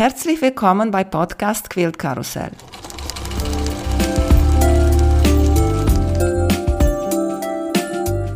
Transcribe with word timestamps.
Herzlich 0.00 0.40
willkommen 0.40 0.90
bei 0.90 1.04
Podcast 1.04 1.68
Quilt 1.68 1.98
Karussell. 1.98 2.52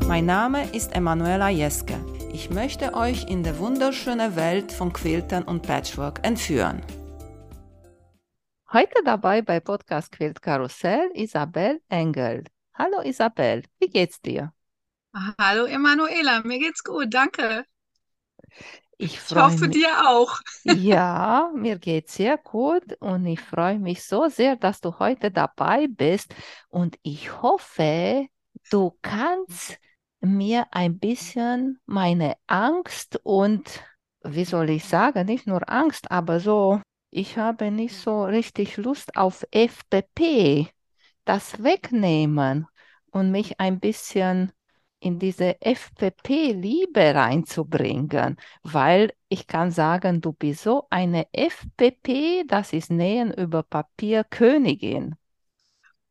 Mein 0.07 0.27
Name 0.27 0.71
ist 0.75 0.95
Emanuela 0.95 1.49
Jeske. 1.49 1.95
Ich 2.35 2.51
möchte 2.51 2.93
euch 2.93 3.31
in 3.31 3.43
die 3.43 3.59
wunderschöne 3.59 4.37
Welt 4.37 4.73
von 4.73 4.93
Quiltern 4.93 5.45
und 5.45 5.63
Patchwork 5.63 6.21
entführen. 6.23 6.83
Heute 8.71 9.03
dabei 9.03 9.41
bei 9.41 9.59
Podcast 9.59 10.13
Quilt 10.13 10.43
Karussell 10.43 11.13
Isabel 11.15 11.81
Engel. 11.89 12.45
Hallo 12.75 13.01
Isabel, 13.01 13.63
wie 13.79 13.89
geht's 13.89 14.21
dir? 14.21 14.53
Hallo 15.39 15.65
Emanuela, 15.65 16.43
mir 16.45 16.59
geht's 16.59 16.85
gut, 16.85 17.15
danke. 17.15 17.65
Ich, 19.05 19.21
Ich 19.29 19.37
hoffe 19.37 19.69
mich. 19.69 19.69
dir 19.69 20.09
auch. 20.09 20.41
Ja, 20.65 21.51
mir 21.55 21.79
geht's 21.79 22.17
sehr 22.17 22.39
gut 22.39 22.97
und 23.01 23.27
ich 23.27 23.41
freue 23.41 23.79
mich 23.79 24.05
so 24.05 24.29
sehr, 24.29 24.57
dass 24.57 24.81
du 24.81 24.99
heute 24.99 25.31
dabei 25.31 25.89
bist 25.89 26.35
und 26.71 26.99
ich 27.03 27.43
hoffe, 27.43 28.29
du 28.71 28.99
kannst 29.03 29.79
mir 30.21 30.67
ein 30.73 30.99
bisschen 30.99 31.81
meine 31.87 32.37
Angst 32.49 33.21
und, 33.25 33.83
wie 34.25 34.45
soll 34.47 34.71
ich 34.71 34.85
sagen, 34.87 35.27
nicht 35.27 35.47
nur 35.47 35.71
Angst, 35.71 36.11
aber 36.11 36.41
so, 36.41 36.81
ich 37.11 37.39
habe 37.39 37.71
nicht 37.71 37.97
so 37.97 38.25
richtig 38.25 38.77
Lust 38.79 39.17
auf 39.17 39.47
FPP, 39.53 40.69
das 41.27 41.63
wegnehmen 41.63 42.67
und 43.13 43.31
mich 43.33 43.61
ein 43.61 43.81
bisschen 43.81 44.53
in 45.05 45.19
diese 45.21 45.61
FPP-Liebe 45.63 47.15
reinzubringen, 47.15 48.37
weil 48.63 49.13
ich 49.29 49.47
kann 49.47 49.71
sagen, 49.71 50.21
du 50.21 50.33
bist 50.33 50.63
so 50.65 50.87
eine 50.91 51.27
FPP, 51.33 52.45
das 52.47 52.73
ist 52.73 52.91
Nähen 52.91 53.33
über 53.33 53.63
Papier 53.63 54.25
Königin. 54.25 55.17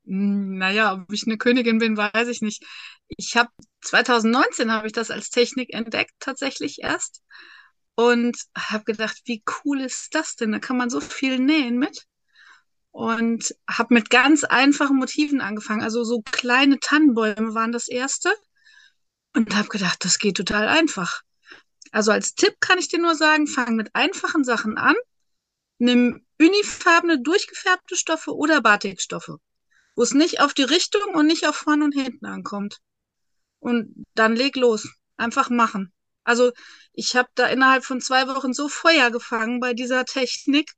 Hm, 0.05 0.57
Naja, 0.57 0.93
ob 0.93 1.11
ich 1.13 1.23
eine 1.25 1.37
Königin 1.37 1.79
bin, 1.79 1.97
weiß 1.97 2.27
ich 2.27 2.41
nicht. 2.41 2.63
Ich 3.07 3.35
habe 3.37 3.49
2019 3.81 4.71
habe 4.71 4.87
ich 4.87 4.93
das 4.93 5.11
als 5.11 5.29
Technik 5.29 5.73
entdeckt, 5.73 6.11
tatsächlich 6.19 6.79
erst. 6.81 7.21
Und 7.95 8.37
habe 8.57 8.83
gedacht, 8.85 9.21
wie 9.25 9.43
cool 9.65 9.81
ist 9.81 10.15
das 10.15 10.35
denn? 10.35 10.51
Da 10.51 10.59
kann 10.59 10.77
man 10.77 10.89
so 10.89 10.99
viel 11.01 11.39
nähen 11.39 11.77
mit. 11.77 12.05
Und 12.91 13.55
habe 13.69 13.93
mit 13.95 14.09
ganz 14.09 14.43
einfachen 14.45 14.97
Motiven 14.97 15.41
angefangen. 15.41 15.81
Also 15.83 16.03
so 16.03 16.21
kleine 16.31 16.79
Tannenbäume 16.79 17.55
waren 17.55 17.71
das 17.73 17.87
erste. 17.89 18.31
Und 19.35 19.55
habe 19.55 19.69
gedacht, 19.69 20.05
das 20.05 20.19
geht 20.19 20.37
total 20.37 20.67
einfach. 20.67 21.21
Also 21.91 22.11
als 22.11 22.35
Tipp 22.35 22.55
kann 22.59 22.79
ich 22.79 22.87
dir 22.87 22.99
nur 22.99 23.15
sagen, 23.15 23.47
fang 23.47 23.75
mit 23.75 23.93
einfachen 23.93 24.43
Sachen 24.43 24.77
an. 24.77 24.95
Nimm 25.79 26.25
unifarbene, 26.39 27.21
durchgefärbte 27.21 27.95
Stoffe 27.95 28.35
oder 28.35 28.61
Batikstoffe, 28.61 29.37
wo 29.95 30.03
es 30.03 30.13
nicht 30.13 30.39
auf 30.39 30.53
die 30.53 30.63
Richtung 30.63 31.13
und 31.13 31.27
nicht 31.27 31.47
auf 31.47 31.55
vorne 31.55 31.83
und 31.85 31.93
hinten 31.93 32.25
ankommt. 32.25 32.79
Und 33.59 34.05
dann 34.13 34.35
leg 34.35 34.55
los. 34.55 34.87
Einfach 35.17 35.49
machen. 35.49 35.93
Also 36.23 36.51
ich 36.93 37.15
habe 37.15 37.29
da 37.35 37.47
innerhalb 37.47 37.85
von 37.85 38.01
zwei 38.01 38.27
Wochen 38.27 38.53
so 38.53 38.69
Feuer 38.69 39.11
gefangen 39.11 39.59
bei 39.59 39.73
dieser 39.73 40.05
Technik. 40.05 40.71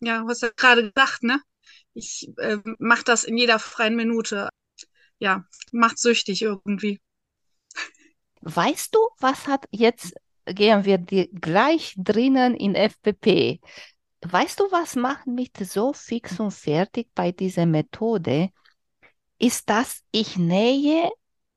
Ja, 0.00 0.26
was 0.26 0.40
ja 0.40 0.50
gerade 0.54 0.90
gesagt, 0.92 1.22
ne? 1.22 1.40
Ich 1.94 2.28
äh, 2.38 2.58
mache 2.78 3.04
das 3.04 3.24
in 3.24 3.36
jeder 3.36 3.58
freien 3.58 3.96
Minute. 3.96 4.48
Ja, 5.18 5.44
macht 5.72 5.98
süchtig 5.98 6.42
irgendwie. 6.42 7.00
Weißt 8.42 8.94
du, 8.94 8.98
was 9.18 9.46
hat 9.46 9.66
jetzt, 9.70 10.14
gehen 10.46 10.84
wir 10.84 10.98
gleich 10.98 11.94
drinnen 11.96 12.54
in 12.54 12.74
FPP. 12.74 13.60
Weißt 14.22 14.60
du, 14.60 14.64
was 14.70 14.96
macht 14.96 15.26
mich 15.26 15.52
so 15.60 15.92
fix 15.92 16.40
und 16.40 16.52
fertig 16.52 17.08
bei 17.14 17.32
dieser 17.32 17.66
Methode? 17.66 18.50
Ist, 19.38 19.70
dass 19.70 20.02
ich 20.10 20.36
nähe 20.36 21.10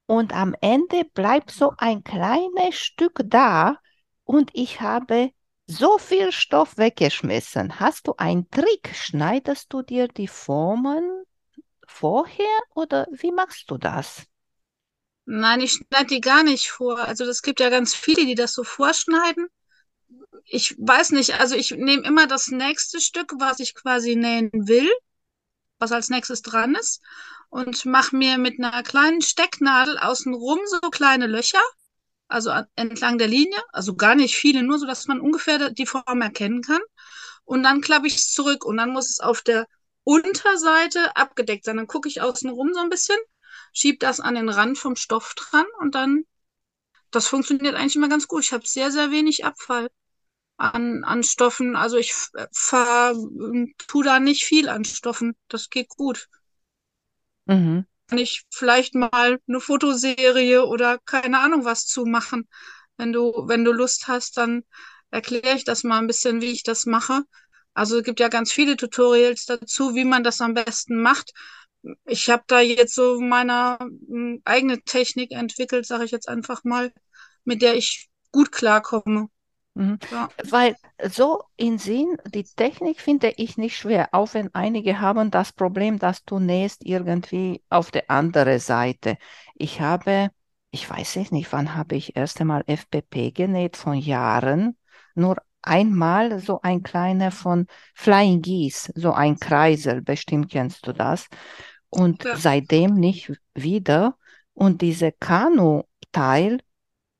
und 0.05 0.33
am 0.33 0.55
Ende 0.61 1.05
bleibt 1.13 1.51
so 1.51 1.73
ein 1.77 2.03
kleines 2.03 2.75
Stück 2.75 3.21
da 3.25 3.77
und 4.23 4.51
ich 4.53 4.81
habe 4.81 5.31
so 5.67 5.97
viel 5.97 6.31
Stoff 6.31 6.77
weggeschmissen. 6.77 7.79
Hast 7.79 8.07
du 8.07 8.15
einen 8.17 8.49
Trick? 8.49 8.93
Schneidest 8.93 9.71
du 9.73 9.81
dir 9.81 10.07
die 10.07 10.27
Formen 10.27 11.23
vorher 11.87 12.45
oder 12.75 13.07
wie 13.11 13.31
machst 13.31 13.71
du 13.71 13.77
das? 13.77 14.25
Nein, 15.25 15.61
ich 15.61 15.71
schneide 15.73 16.05
die 16.07 16.21
gar 16.21 16.43
nicht 16.43 16.69
vor. 16.69 16.99
Also 16.99 17.25
es 17.25 17.41
gibt 17.41 17.59
ja 17.59 17.69
ganz 17.71 17.95
viele, 17.95 18.25
die 18.25 18.35
das 18.35 18.53
so 18.53 18.63
vorschneiden. 18.63 19.47
Ich 20.45 20.75
weiß 20.77 21.11
nicht, 21.11 21.39
also 21.39 21.55
ich 21.55 21.71
nehme 21.71 22.03
immer 22.03 22.27
das 22.27 22.47
nächste 22.47 22.99
Stück, 23.01 23.33
was 23.39 23.59
ich 23.59 23.73
quasi 23.75 24.15
nähen 24.15 24.49
will, 24.53 24.89
was 25.79 25.91
als 25.91 26.09
nächstes 26.09 26.41
dran 26.41 26.75
ist, 26.75 27.01
und 27.49 27.85
mache 27.85 28.15
mir 28.15 28.37
mit 28.39 28.59
einer 28.59 28.83
kleinen 28.83 29.21
Stecknadel 29.21 29.97
außenrum 29.99 30.59
so 30.67 30.79
kleine 30.91 31.27
Löcher, 31.27 31.61
also 32.29 32.51
an- 32.51 32.67
entlang 32.75 33.17
der 33.19 33.27
Linie, 33.29 33.59
also 33.73 33.95
gar 33.95 34.15
nicht 34.15 34.35
viele, 34.37 34.63
nur 34.63 34.79
so, 34.79 34.87
dass 34.87 35.07
man 35.07 35.21
ungefähr 35.21 35.71
die 35.71 35.85
Form 35.87 36.21
erkennen 36.21 36.61
kann. 36.63 36.81
Und 37.45 37.63
dann 37.63 37.81
klappe 37.81 38.07
ich 38.07 38.15
es 38.17 38.31
zurück 38.33 38.65
und 38.65 38.77
dann 38.77 38.91
muss 38.91 39.09
es 39.09 39.19
auf 39.19 39.41
der 39.43 39.67
Unterseite 40.03 41.15
abgedeckt 41.15 41.65
sein. 41.65 41.77
Dann 41.77 41.87
gucke 41.87 42.09
ich 42.09 42.21
außenrum 42.21 42.73
so 42.73 42.79
ein 42.81 42.89
bisschen, 42.89 43.17
schiebe 43.73 43.97
das 43.99 44.19
an 44.19 44.35
den 44.35 44.49
Rand 44.49 44.77
vom 44.77 44.95
Stoff 44.95 45.33
dran 45.35 45.65
und 45.79 45.95
dann, 45.95 46.25
das 47.11 47.27
funktioniert 47.27 47.75
eigentlich 47.75 47.95
immer 47.97 48.09
ganz 48.09 48.27
gut. 48.27 48.43
Ich 48.45 48.53
habe 48.53 48.67
sehr, 48.67 48.91
sehr 48.91 49.11
wenig 49.11 49.45
Abfall 49.45 49.89
an, 50.57 51.03
an 51.05 51.23
Stoffen. 51.23 51.75
Also 51.77 51.97
ich 51.97 52.11
f- 52.11 52.31
ver, 52.53 53.15
tu 53.87 54.03
da 54.03 54.19
nicht 54.19 54.43
viel 54.45 54.69
an 54.69 54.85
Stoffen. 54.85 55.35
Das 55.49 55.69
geht 55.69 55.89
gut. 55.89 56.29
Mhm. 57.47 57.85
Kann 58.07 58.17
ich 58.19 58.43
vielleicht 58.51 58.93
mal 58.93 59.39
eine 59.47 59.59
Fotoserie 59.61 60.65
oder 60.65 60.99
keine 60.99 61.39
Ahnung 61.39 61.65
was 61.65 61.85
zu 61.87 62.05
machen. 62.05 62.47
Wenn 62.97 63.13
du, 63.13 63.45
wenn 63.47 63.63
du 63.63 63.71
Lust 63.71 64.07
hast, 64.07 64.37
dann 64.37 64.63
erkläre 65.11 65.55
ich 65.55 65.63
das 65.63 65.83
mal 65.83 65.97
ein 65.99 66.07
bisschen, 66.07 66.41
wie 66.41 66.51
ich 66.51 66.63
das 66.63 66.85
mache. 66.85 67.23
Also 67.73 67.97
es 67.99 68.03
gibt 68.03 68.19
ja 68.19 68.27
ganz 68.27 68.51
viele 68.51 68.75
Tutorials 68.75 69.45
dazu, 69.45 69.95
wie 69.95 70.03
man 70.05 70.23
das 70.23 70.41
am 70.41 70.53
besten 70.53 71.01
macht. 71.01 71.31
Ich 72.05 72.29
habe 72.29 72.43
da 72.47 72.59
jetzt 72.59 72.95
so 72.95 73.19
meine 73.19 73.77
mm, 74.07 74.37
eigene 74.45 74.81
Technik 74.81 75.31
entwickelt, 75.31 75.85
sage 75.85 76.05
ich 76.05 76.11
jetzt 76.11 76.29
einfach 76.29 76.63
mal, 76.63 76.91
mit 77.43 77.61
der 77.61 77.75
ich 77.75 78.09
gut 78.31 78.51
klarkomme. 78.51 79.27
Mhm. 79.73 79.99
Ja. 80.11 80.29
Weil 80.49 80.75
so 81.09 81.43
in 81.55 81.77
Sinn, 81.77 82.17
die 82.27 82.43
Technik 82.43 82.99
finde 82.99 83.33
ich 83.37 83.57
nicht 83.57 83.77
schwer, 83.77 84.09
auch 84.11 84.33
wenn 84.33 84.53
einige 84.53 84.99
haben 84.99 85.31
das 85.31 85.53
Problem, 85.53 85.97
dass 85.97 86.25
du 86.25 86.39
nähst 86.39 86.85
irgendwie 86.85 87.63
auf 87.69 87.89
der 87.91 88.09
anderen 88.11 88.59
Seite. 88.59 89.17
Ich 89.55 89.79
habe, 89.79 90.29
ich 90.71 90.89
weiß 90.89 91.15
es 91.15 91.31
nicht, 91.31 91.51
wann 91.53 91.75
habe 91.75 91.95
ich 91.95 92.15
erst 92.15 92.41
einmal 92.41 92.63
FPP 92.67 93.31
genäht, 93.31 93.77
von 93.77 93.93
Jahren, 93.97 94.77
nur 95.15 95.37
einmal 95.61 96.39
so 96.39 96.59
ein 96.61 96.83
kleiner 96.83 97.31
von 97.31 97.67
Flying 97.93 98.41
Geese, 98.41 98.91
so 98.95 99.13
ein 99.13 99.37
Kreisel, 99.37 100.01
bestimmt 100.01 100.51
kennst 100.51 100.85
du 100.87 100.91
das, 100.93 101.27
und 101.91 102.25
Ja. 102.25 102.35
seitdem 102.35 102.95
nicht 102.95 103.33
wieder. 103.55 104.17
Und 104.55 104.81
diese 104.83 105.13
Kanu-Teil 105.13 106.61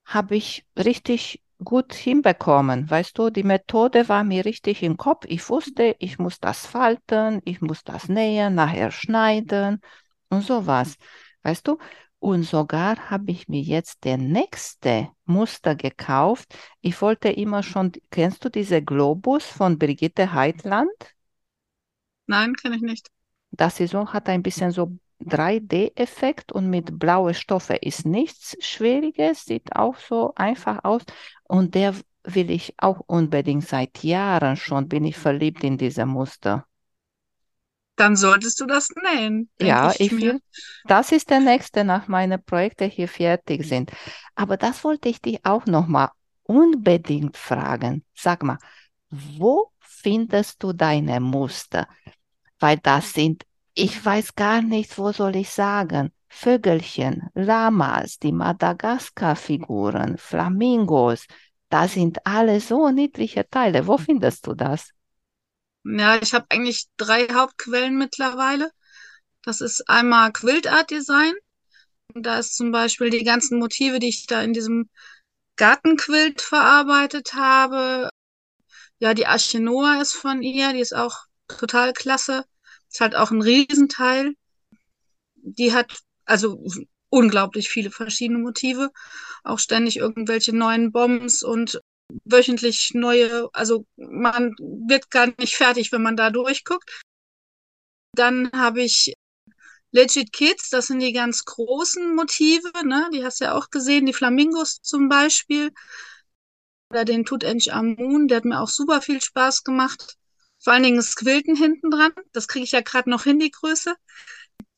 habe 0.06 0.36
ich 0.36 0.66
richtig 0.78 1.44
gut 1.64 1.94
hinbekommen. 1.94 2.90
Weißt 2.90 3.18
du, 3.18 3.30
die 3.30 3.44
Methode 3.44 4.10
war 4.10 4.24
mir 4.24 4.46
richtig 4.46 4.84
im 4.84 4.98
Kopf. 4.98 5.26
Ich 5.28 5.48
wusste, 5.50 5.96
ich 6.00 6.20
muss 6.20 6.40
das 6.40 6.66
falten, 6.68 7.42
ich 7.46 7.62
muss 7.62 7.84
das 7.84 8.10
nähen, 8.10 8.56
nachher 8.56 8.92
schneiden 8.92 9.82
und 10.30 10.44
sowas. 10.44 10.98
Weißt 11.44 11.68
du? 11.68 11.78
Und 12.20 12.44
sogar 12.44 13.10
habe 13.10 13.32
ich 13.32 13.48
mir 13.48 13.62
jetzt 13.62 14.04
der 14.04 14.18
nächste 14.18 15.10
Muster 15.26 15.76
gekauft. 15.76 16.56
Ich 16.82 17.02
wollte 17.02 17.30
immer 17.30 17.64
schon, 17.64 17.92
kennst 18.12 18.46
du 18.46 18.50
diese 18.50 18.84
Globus 18.84 19.46
von 19.46 19.80
Brigitte 19.80 20.34
Heitland? 20.34 20.92
Nein, 22.28 22.56
kenne 22.56 22.76
ich 22.78 22.82
nicht. 22.82 23.12
Das 23.52 23.78
so, 23.78 24.08
hat 24.14 24.30
ein 24.30 24.44
bisschen 24.44 24.72
so 24.72 24.98
3D-Effekt 25.20 26.52
und 26.52 26.70
mit 26.70 26.98
blaue 27.00 27.34
Stoffe 27.34 27.76
ist 27.76 28.06
nichts 28.06 28.56
Schwieriges, 28.60 29.46
sieht 29.46 29.76
auch 29.76 29.96
so 29.98 30.34
einfach 30.36 30.84
aus. 30.84 31.04
Und 31.44 31.76
der 31.76 31.96
will 32.24 32.50
ich 32.52 32.74
auch 32.78 33.02
unbedingt 33.08 33.68
seit 33.68 34.04
Jahren 34.04 34.56
schon, 34.58 34.88
bin 34.88 35.06
ich 35.06 35.18
verliebt 35.18 35.64
in 35.64 35.78
diese 35.78 36.06
Muster. 36.06 36.66
Dann 37.96 38.18
solltest 38.18 38.60
du 38.60 38.66
das 38.66 38.90
nähen, 39.02 39.50
Ja, 39.60 39.94
ich 40.00 40.00
ich 40.00 40.12
will, 40.12 40.42
das 40.88 41.12
ist 41.12 41.30
der 41.30 41.40
nächste, 41.40 41.84
nach 41.84 42.08
meinen 42.08 42.44
Projekten 42.44 42.90
hier 42.90 43.08
fertig 43.08 43.64
sind. 43.66 43.92
Aber 44.36 44.58
das 44.58 44.84
wollte 44.84 45.10
ich 45.10 45.22
dich 45.22 45.46
auch 45.46 45.66
noch 45.68 45.88
mal 45.88 46.10
unbedingt 46.44 47.38
fragen. 47.38 48.04
Sag 48.16 48.42
mal, 48.44 48.58
wo 49.10 49.72
findest 49.80 50.64
du 50.64 50.74
deine 50.74 51.20
Muster? 51.20 51.88
Weil 52.62 52.78
das 52.78 53.12
sind, 53.12 53.44
ich 53.74 54.04
weiß 54.04 54.36
gar 54.36 54.62
nicht, 54.62 54.98
wo 54.98 55.12
soll 55.12 55.36
ich 55.36 55.50
sagen, 55.50 56.14
Vögelchen, 56.30 57.28
Lamas, 57.34 58.20
die 58.20 58.32
Madagaskar-Figuren, 58.32 60.18
Flamingos, 60.18 61.26
das 61.70 61.94
sind 61.94 62.26
alle 62.26 62.62
so 62.62 62.90
niedliche 62.90 63.50
Teile. 63.50 63.88
Wo 63.88 63.98
findest 63.98 64.48
du 64.48 64.54
das? 64.54 64.92
Ja, 65.84 66.22
ich 66.22 66.34
habe 66.34 66.46
eigentlich 66.50 66.88
drei 66.98 67.28
Hauptquellen 67.34 67.98
mittlerweile. 67.98 68.72
Das 69.44 69.62
ist 69.62 69.90
einmal 69.90 70.32
Quilt 70.32 70.68
Art 70.68 70.92
Design. 70.92 71.34
Da 72.14 72.40
ist 72.40 72.56
zum 72.56 72.72
Beispiel 72.72 73.10
die 73.10 73.24
ganzen 73.24 73.58
Motive, 73.58 74.00
die 74.00 74.10
ich 74.10 74.28
da 74.28 74.42
in 74.42 74.54
diesem 74.54 74.90
Gartenquilt 75.56 76.42
verarbeitet 76.42 77.34
habe. 77.34 78.10
Ja, 79.00 79.14
die 79.14 79.26
Arche 79.26 79.60
Noah 79.60 80.02
ist 80.02 80.14
von 80.14 80.42
ihr, 80.42 80.74
die 80.74 80.80
ist 80.80 80.96
auch 80.96 81.18
total 81.48 81.94
klasse. 81.94 82.46
Ist 82.92 83.00
halt 83.00 83.16
auch 83.16 83.32
ein 83.32 83.42
Riesenteil. 83.42 84.34
Die 85.36 85.74
hat 85.74 86.00
also 86.26 86.62
unglaublich 87.10 87.70
viele 87.70 87.90
verschiedene 87.90 88.40
Motive, 88.40 88.92
auch 89.44 89.60
ständig 89.60 89.98
irgendwelche 89.98 90.56
neuen 90.56 90.92
Bombs 90.92 91.42
und 91.42 91.82
wöchentlich 92.26 92.92
neue, 92.94 93.50
also 93.54 93.86
man 93.96 94.54
wird 94.60 95.10
gar 95.10 95.28
nicht 95.38 95.56
fertig, 95.56 95.92
wenn 95.94 96.02
man 96.02 96.18
da 96.18 96.30
durchguckt. 96.30 97.02
Dann 98.14 98.52
habe 98.52 98.82
ich 98.82 99.14
Legit 99.92 100.34
Kids, 100.34 100.70
das 100.70 100.88
sind 100.88 101.00
die 101.00 101.14
ganz 101.14 101.46
großen 101.46 102.14
Motive, 102.16 102.72
ne? 102.86 103.10
Die 103.14 103.24
hast 103.24 103.40
du 103.40 103.46
ja 103.46 103.54
auch 103.54 103.70
gesehen, 103.70 104.06
die 104.06 104.14
Flamingos 104.14 104.82
zum 104.82 105.08
Beispiel. 105.08 105.72
Oder 106.90 107.06
den 107.06 107.24
Tutanchamun, 107.24 108.28
der 108.28 108.38
hat 108.38 108.46
mir 108.46 108.60
auch 108.60 108.70
super 108.70 109.02
viel 109.02 109.22
Spaß 109.22 109.64
gemacht. 109.64 110.18
Vor 110.62 110.74
allen 110.74 110.84
Dingen 110.84 110.98
das 110.98 111.16
hinten 111.18 111.90
dran. 111.92 112.14
Das 112.34 112.48
kriege 112.48 112.64
ich 112.64 112.72
ja 112.72 112.82
gerade 112.82 113.10
noch 113.10 113.24
hin, 113.24 113.40
die 113.40 113.52
Größe. 113.52 113.96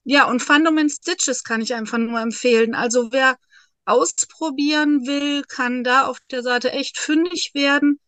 Ja, 0.06 0.28
und 0.28 0.42
Fundament 0.42 0.92
Stitches 0.92 1.44
kann 1.44 1.62
ich 1.62 1.74
einfach 1.74 1.98
nur 1.98 2.20
empfehlen. 2.20 2.76
Also 2.76 3.12
wer 3.12 3.38
ausprobieren 3.86 5.06
will, 5.08 5.44
kann 5.44 5.84
da 5.84 6.08
auf 6.08 6.20
der 6.32 6.44
Seite 6.44 6.72
echt 6.72 6.98
fündig 6.98 7.52
werden. 7.54 8.00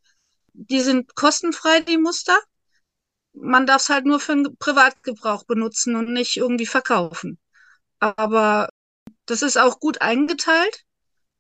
Die 0.53 0.81
sind 0.81 1.15
kostenfrei, 1.15 1.81
die 1.81 1.97
Muster. 1.97 2.37
Man 3.33 3.65
darf 3.67 3.83
es 3.83 3.89
halt 3.89 4.05
nur 4.05 4.19
für 4.19 4.31
einen 4.31 4.57
Privatgebrauch 4.57 5.43
benutzen 5.43 5.95
und 5.95 6.11
nicht 6.11 6.37
irgendwie 6.37 6.65
verkaufen. 6.65 7.39
Aber 7.99 8.69
das 9.25 9.41
ist 9.41 9.57
auch 9.57 9.79
gut 9.79 10.01
eingeteilt. 10.01 10.84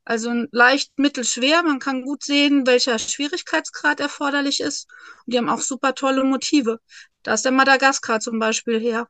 Also 0.05 0.31
leicht, 0.51 0.97
mittelschwer. 0.97 1.63
Man 1.63 1.79
kann 1.79 2.03
gut 2.03 2.23
sehen, 2.23 2.67
welcher 2.67 2.99
Schwierigkeitsgrad 2.99 3.99
erforderlich 3.99 4.59
ist. 4.59 4.87
Und 5.25 5.33
die 5.33 5.37
haben 5.39 5.49
auch 5.49 5.59
super 5.59 5.95
tolle 5.95 6.23
Motive. 6.23 6.79
Da 7.23 7.33
ist 7.33 7.43
der 7.43 7.51
Madagaskar 7.51 8.19
zum 8.19 8.37
Beispiel 8.37 8.79
her. 8.79 9.07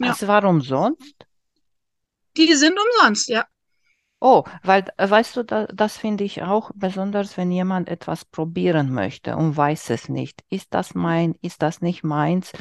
Ja. 0.00 0.08
Also 0.08 0.26
warum 0.26 0.60
sonst? 0.60 1.14
Die 2.36 2.52
sind 2.54 2.76
umsonst, 2.78 3.28
ja. 3.28 3.46
Oh, 4.18 4.44
weil, 4.62 4.84
äh, 4.96 5.10
weißt 5.10 5.36
du, 5.36 5.44
da, 5.44 5.66
das 5.66 5.96
finde 5.96 6.24
ich 6.24 6.42
auch 6.42 6.70
besonders, 6.74 7.36
wenn 7.36 7.50
jemand 7.50 7.88
etwas 7.88 8.24
probieren 8.24 8.92
möchte 8.92 9.36
und 9.36 9.56
weiß 9.56 9.90
es 9.90 10.08
nicht. 10.08 10.44
Ist 10.48 10.74
das 10.74 10.94
mein, 10.94 11.34
ist 11.42 11.62
das 11.62 11.80
nicht 11.80 12.04
meins? 12.04 12.52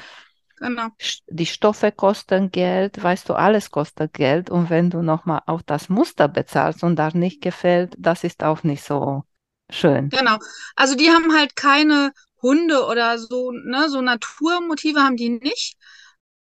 Genau. 0.62 0.90
Die 1.28 1.48
Stoffe 1.48 1.92
kosten 1.92 2.52
Geld, 2.52 3.02
weißt 3.02 3.28
du, 3.28 3.34
alles 3.34 3.72
kostet 3.72 4.14
Geld. 4.14 4.52
Und 4.52 4.70
wenn 4.70 4.92
du 4.92 5.02
nochmal 5.02 5.42
auf 5.48 5.64
das 5.64 5.90
Muster 5.90 6.28
bezahlst 6.28 6.84
und 6.84 6.98
das 6.98 7.16
nicht 7.16 7.42
gefällt, 7.42 7.96
das 7.98 8.24
ist 8.24 8.44
auch 8.44 8.62
nicht 8.62 8.84
so 8.84 9.24
schön. 9.72 10.10
Genau. 10.10 10.38
Also 10.76 10.94
die 10.94 11.10
haben 11.10 11.36
halt 11.36 11.56
keine 11.56 12.14
Hunde 12.44 12.86
oder 12.86 13.18
so, 13.18 13.52
ne, 13.52 13.90
so 13.90 14.02
Naturmotive 14.02 15.00
haben 15.02 15.18
die 15.18 15.30
nicht. 15.30 15.78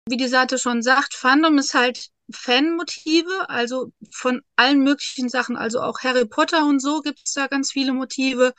Wie 0.09 0.17
die 0.17 0.27
Seite 0.27 0.57
schon 0.57 0.81
sagt, 0.81 1.13
Fandom 1.13 1.59
ist 1.59 1.75
halt 1.75 2.09
Fanmotive, 2.31 3.49
also 3.49 3.91
von 4.11 4.41
allen 4.55 4.83
möglichen 4.83 5.29
Sachen, 5.29 5.57
also 5.57 5.81
auch 5.81 5.99
Harry 6.01 6.25
Potter 6.25 6.65
und 6.65 6.79
so 6.79 7.01
gibt 7.01 7.21
es 7.23 7.33
da 7.33 7.45
ganz 7.45 7.71
viele 7.71 7.93
Motive. 7.93 8.53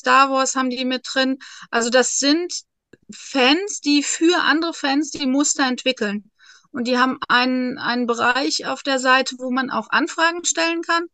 Star 0.00 0.30
Wars 0.30 0.54
haben 0.54 0.70
die 0.70 0.84
mit 0.84 1.02
drin. 1.12 1.38
Also 1.70 1.90
das 1.90 2.18
sind 2.18 2.62
Fans, 3.10 3.80
die 3.80 4.02
für 4.02 4.42
andere 4.42 4.74
Fans 4.74 5.10
die 5.10 5.26
Muster 5.26 5.66
entwickeln. 5.66 6.30
Und 6.70 6.84
die 6.86 6.98
haben 6.98 7.18
einen, 7.28 7.78
einen 7.78 8.06
Bereich 8.06 8.66
auf 8.66 8.82
der 8.82 8.98
Seite, 8.98 9.36
wo 9.38 9.50
man 9.50 9.70
auch 9.70 9.88
Anfragen 9.90 10.44
stellen 10.44 10.82
kann. 10.82 11.06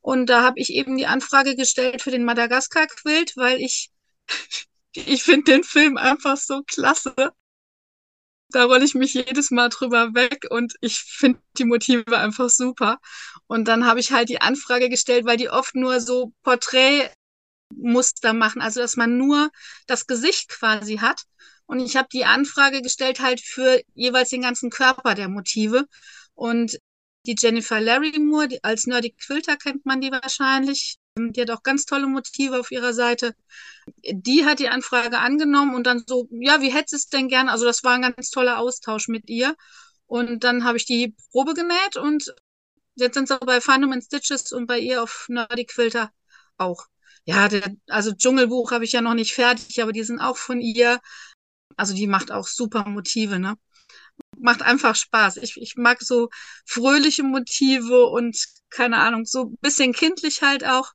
Und 0.00 0.26
da 0.26 0.42
habe 0.42 0.60
ich 0.60 0.72
eben 0.72 0.96
die 0.96 1.06
Anfrage 1.06 1.56
gestellt 1.56 2.02
für 2.02 2.10
den 2.10 2.24
Madagaskar-Quilt, 2.24 3.36
weil 3.36 3.60
ich, 3.60 3.90
ich 4.94 5.22
finde 5.22 5.52
den 5.52 5.64
Film 5.64 5.96
einfach 5.96 6.36
so 6.36 6.62
klasse 6.62 7.32
da 8.52 8.64
rolle 8.64 8.84
ich 8.84 8.94
mich 8.94 9.14
jedes 9.14 9.50
Mal 9.50 9.68
drüber 9.68 10.14
weg 10.14 10.46
und 10.50 10.74
ich 10.80 10.98
finde 10.98 11.40
die 11.58 11.64
Motive 11.64 12.16
einfach 12.16 12.50
super. 12.50 12.98
Und 13.46 13.66
dann 13.66 13.86
habe 13.86 14.00
ich 14.00 14.12
halt 14.12 14.28
die 14.28 14.40
Anfrage 14.40 14.88
gestellt, 14.88 15.24
weil 15.26 15.36
die 15.36 15.50
oft 15.50 15.74
nur 15.74 16.00
so 16.00 16.32
Porträtmuster 17.72 18.32
machen, 18.32 18.62
also 18.62 18.80
dass 18.80 18.96
man 18.96 19.16
nur 19.18 19.50
das 19.86 20.06
Gesicht 20.06 20.48
quasi 20.48 20.98
hat. 20.98 21.22
Und 21.66 21.80
ich 21.80 21.96
habe 21.96 22.08
die 22.12 22.24
Anfrage 22.24 22.82
gestellt 22.82 23.20
halt 23.20 23.40
für 23.40 23.80
jeweils 23.94 24.30
den 24.30 24.42
ganzen 24.42 24.70
Körper 24.70 25.14
der 25.14 25.28
Motive. 25.28 25.86
Und 26.34 26.78
die 27.26 27.36
Jennifer 27.38 27.80
Larrymore, 27.80 28.48
die, 28.48 28.64
als 28.64 28.86
Nerdy 28.86 29.12
Quilter 29.12 29.56
kennt 29.56 29.86
man 29.86 30.00
die 30.00 30.10
wahrscheinlich. 30.10 30.98
Die 31.16 31.40
hat 31.40 31.50
auch 31.50 31.62
ganz 31.62 31.84
tolle 31.84 32.06
Motive 32.06 32.58
auf 32.58 32.70
ihrer 32.70 32.92
Seite. 32.92 33.34
Die 34.04 34.44
hat 34.44 34.58
die 34.58 34.68
Anfrage 34.68 35.18
angenommen 35.18 35.74
und 35.74 35.86
dann 35.86 36.02
so, 36.06 36.28
ja, 36.30 36.60
wie 36.62 36.72
hättest 36.72 36.92
du 36.92 36.96
es 36.96 37.06
denn 37.08 37.28
gern? 37.28 37.48
Also 37.48 37.64
das 37.64 37.84
war 37.84 37.94
ein 37.94 38.02
ganz 38.02 38.30
toller 38.30 38.58
Austausch 38.58 39.08
mit 39.08 39.28
ihr. 39.28 39.54
Und 40.06 40.44
dann 40.44 40.64
habe 40.64 40.76
ich 40.78 40.84
die 40.84 41.14
Probe 41.30 41.54
genäht 41.54 41.96
und 41.96 42.34
jetzt 42.96 43.14
sind 43.14 43.28
sie 43.28 43.38
bei 43.38 43.60
Fandom 43.60 43.92
and 43.92 44.04
Stitches 44.04 44.52
und 44.52 44.66
bei 44.66 44.78
ihr 44.78 45.02
auf 45.02 45.26
Nerdy 45.28 45.64
Quilter 45.64 46.10
auch. 46.58 46.86
Ja, 47.24 47.48
der, 47.48 47.74
also 47.88 48.12
Dschungelbuch 48.12 48.72
habe 48.72 48.84
ich 48.84 48.92
ja 48.92 49.00
noch 49.00 49.14
nicht 49.14 49.34
fertig, 49.34 49.80
aber 49.82 49.92
die 49.92 50.02
sind 50.02 50.20
auch 50.20 50.36
von 50.36 50.60
ihr. 50.60 51.00
Also 51.76 51.94
die 51.94 52.06
macht 52.06 52.32
auch 52.32 52.46
super 52.46 52.86
Motive, 52.88 53.38
ne? 53.38 53.56
macht 54.38 54.62
einfach 54.62 54.94
Spaß. 54.94 55.38
Ich, 55.38 55.56
ich 55.56 55.76
mag 55.76 56.00
so 56.02 56.28
fröhliche 56.66 57.22
Motive 57.22 58.06
und 58.06 58.36
keine 58.70 58.98
Ahnung, 58.98 59.24
so 59.24 59.44
ein 59.44 59.58
bisschen 59.60 59.92
kindlich 59.92 60.42
halt 60.42 60.66
auch. 60.66 60.92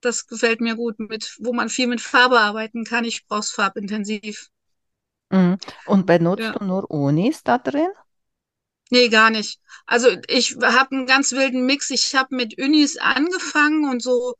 Das 0.00 0.26
gefällt 0.26 0.60
mir 0.60 0.74
gut, 0.74 0.98
mit, 0.98 1.36
wo 1.40 1.52
man 1.52 1.68
viel 1.68 1.86
mit 1.86 2.00
Farbe 2.00 2.40
arbeiten 2.40 2.84
kann. 2.84 3.04
Ich 3.04 3.26
brauche 3.26 3.40
es 3.40 3.50
farbintensiv. 3.50 4.48
Mhm. 5.30 5.58
Und 5.86 6.06
benutzt 6.06 6.42
ja. 6.42 6.52
du 6.52 6.64
nur 6.64 6.90
Unis 6.90 7.42
da 7.42 7.58
drin? 7.58 7.88
Nee, 8.90 9.08
gar 9.08 9.30
nicht. 9.30 9.60
Also 9.86 10.08
ich 10.28 10.56
habe 10.60 10.94
einen 10.94 11.06
ganz 11.06 11.32
wilden 11.32 11.64
Mix. 11.64 11.88
Ich 11.90 12.14
habe 12.14 12.36
mit 12.36 12.60
Unis 12.60 12.98
angefangen 12.98 13.88
und 13.88 14.02
so 14.02 14.34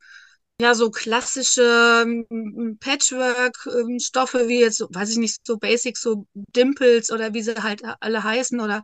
ja, 0.61 0.73
so 0.73 0.89
klassische 0.89 2.03
ähm, 2.05 2.77
Patchwork-Stoffe 2.79 4.39
ähm, 4.41 4.47
wie 4.47 4.61
jetzt, 4.61 4.81
weiß 4.81 5.11
ich 5.11 5.17
nicht, 5.17 5.45
so 5.45 5.57
Basic, 5.57 5.97
so 5.97 6.27
Dimples 6.33 7.11
oder 7.11 7.33
wie 7.33 7.41
sie 7.41 7.55
halt 7.61 7.81
alle 7.99 8.23
heißen 8.23 8.59
oder 8.59 8.81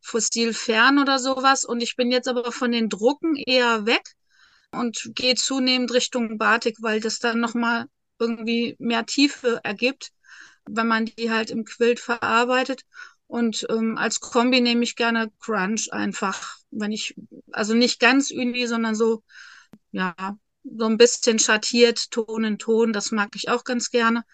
Fossil 0.00 0.54
Fern 0.54 0.98
oder 0.98 1.18
sowas. 1.18 1.64
Und 1.64 1.82
ich 1.82 1.96
bin 1.96 2.12
jetzt 2.12 2.28
aber 2.28 2.52
von 2.52 2.70
den 2.72 2.88
Drucken 2.88 3.36
eher 3.36 3.84
weg 3.86 4.02
und 4.72 5.10
gehe 5.14 5.34
zunehmend 5.34 5.92
Richtung 5.92 6.38
Batik, 6.38 6.76
weil 6.80 7.00
das 7.00 7.18
dann 7.18 7.40
nochmal 7.40 7.86
irgendwie 8.18 8.76
mehr 8.78 9.04
Tiefe 9.04 9.60
ergibt, 9.64 10.12
wenn 10.66 10.86
man 10.86 11.06
die 11.06 11.30
halt 11.30 11.50
im 11.50 11.64
Quilt 11.64 11.98
verarbeitet. 11.98 12.82
Und 13.26 13.66
ähm, 13.70 13.96
als 13.98 14.20
Kombi 14.20 14.60
nehme 14.60 14.84
ich 14.84 14.94
gerne 14.94 15.32
Crunch 15.40 15.92
einfach, 15.92 16.58
wenn 16.70 16.92
ich, 16.92 17.14
also 17.50 17.74
nicht 17.74 17.98
ganz 17.98 18.30
Uni, 18.30 18.66
sondern 18.66 18.94
so, 18.94 19.22
ja, 19.92 20.14
so 20.64 20.86
ein 20.86 20.96
bisschen 20.96 21.38
schattiert, 21.38 22.10
Ton 22.10 22.44
in 22.44 22.58
Ton, 22.58 22.92
das 22.92 23.10
mag 23.10 23.30
ich 23.34 23.48
auch 23.48 23.64
ganz 23.64 23.90
gerne. 23.90 24.24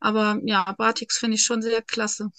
Aber 0.00 0.38
ja, 0.44 0.70
Batiks 0.76 1.18
finde 1.18 1.36
ich 1.36 1.44
schon 1.44 1.62
sehr 1.62 1.82
klasse. 1.82 2.30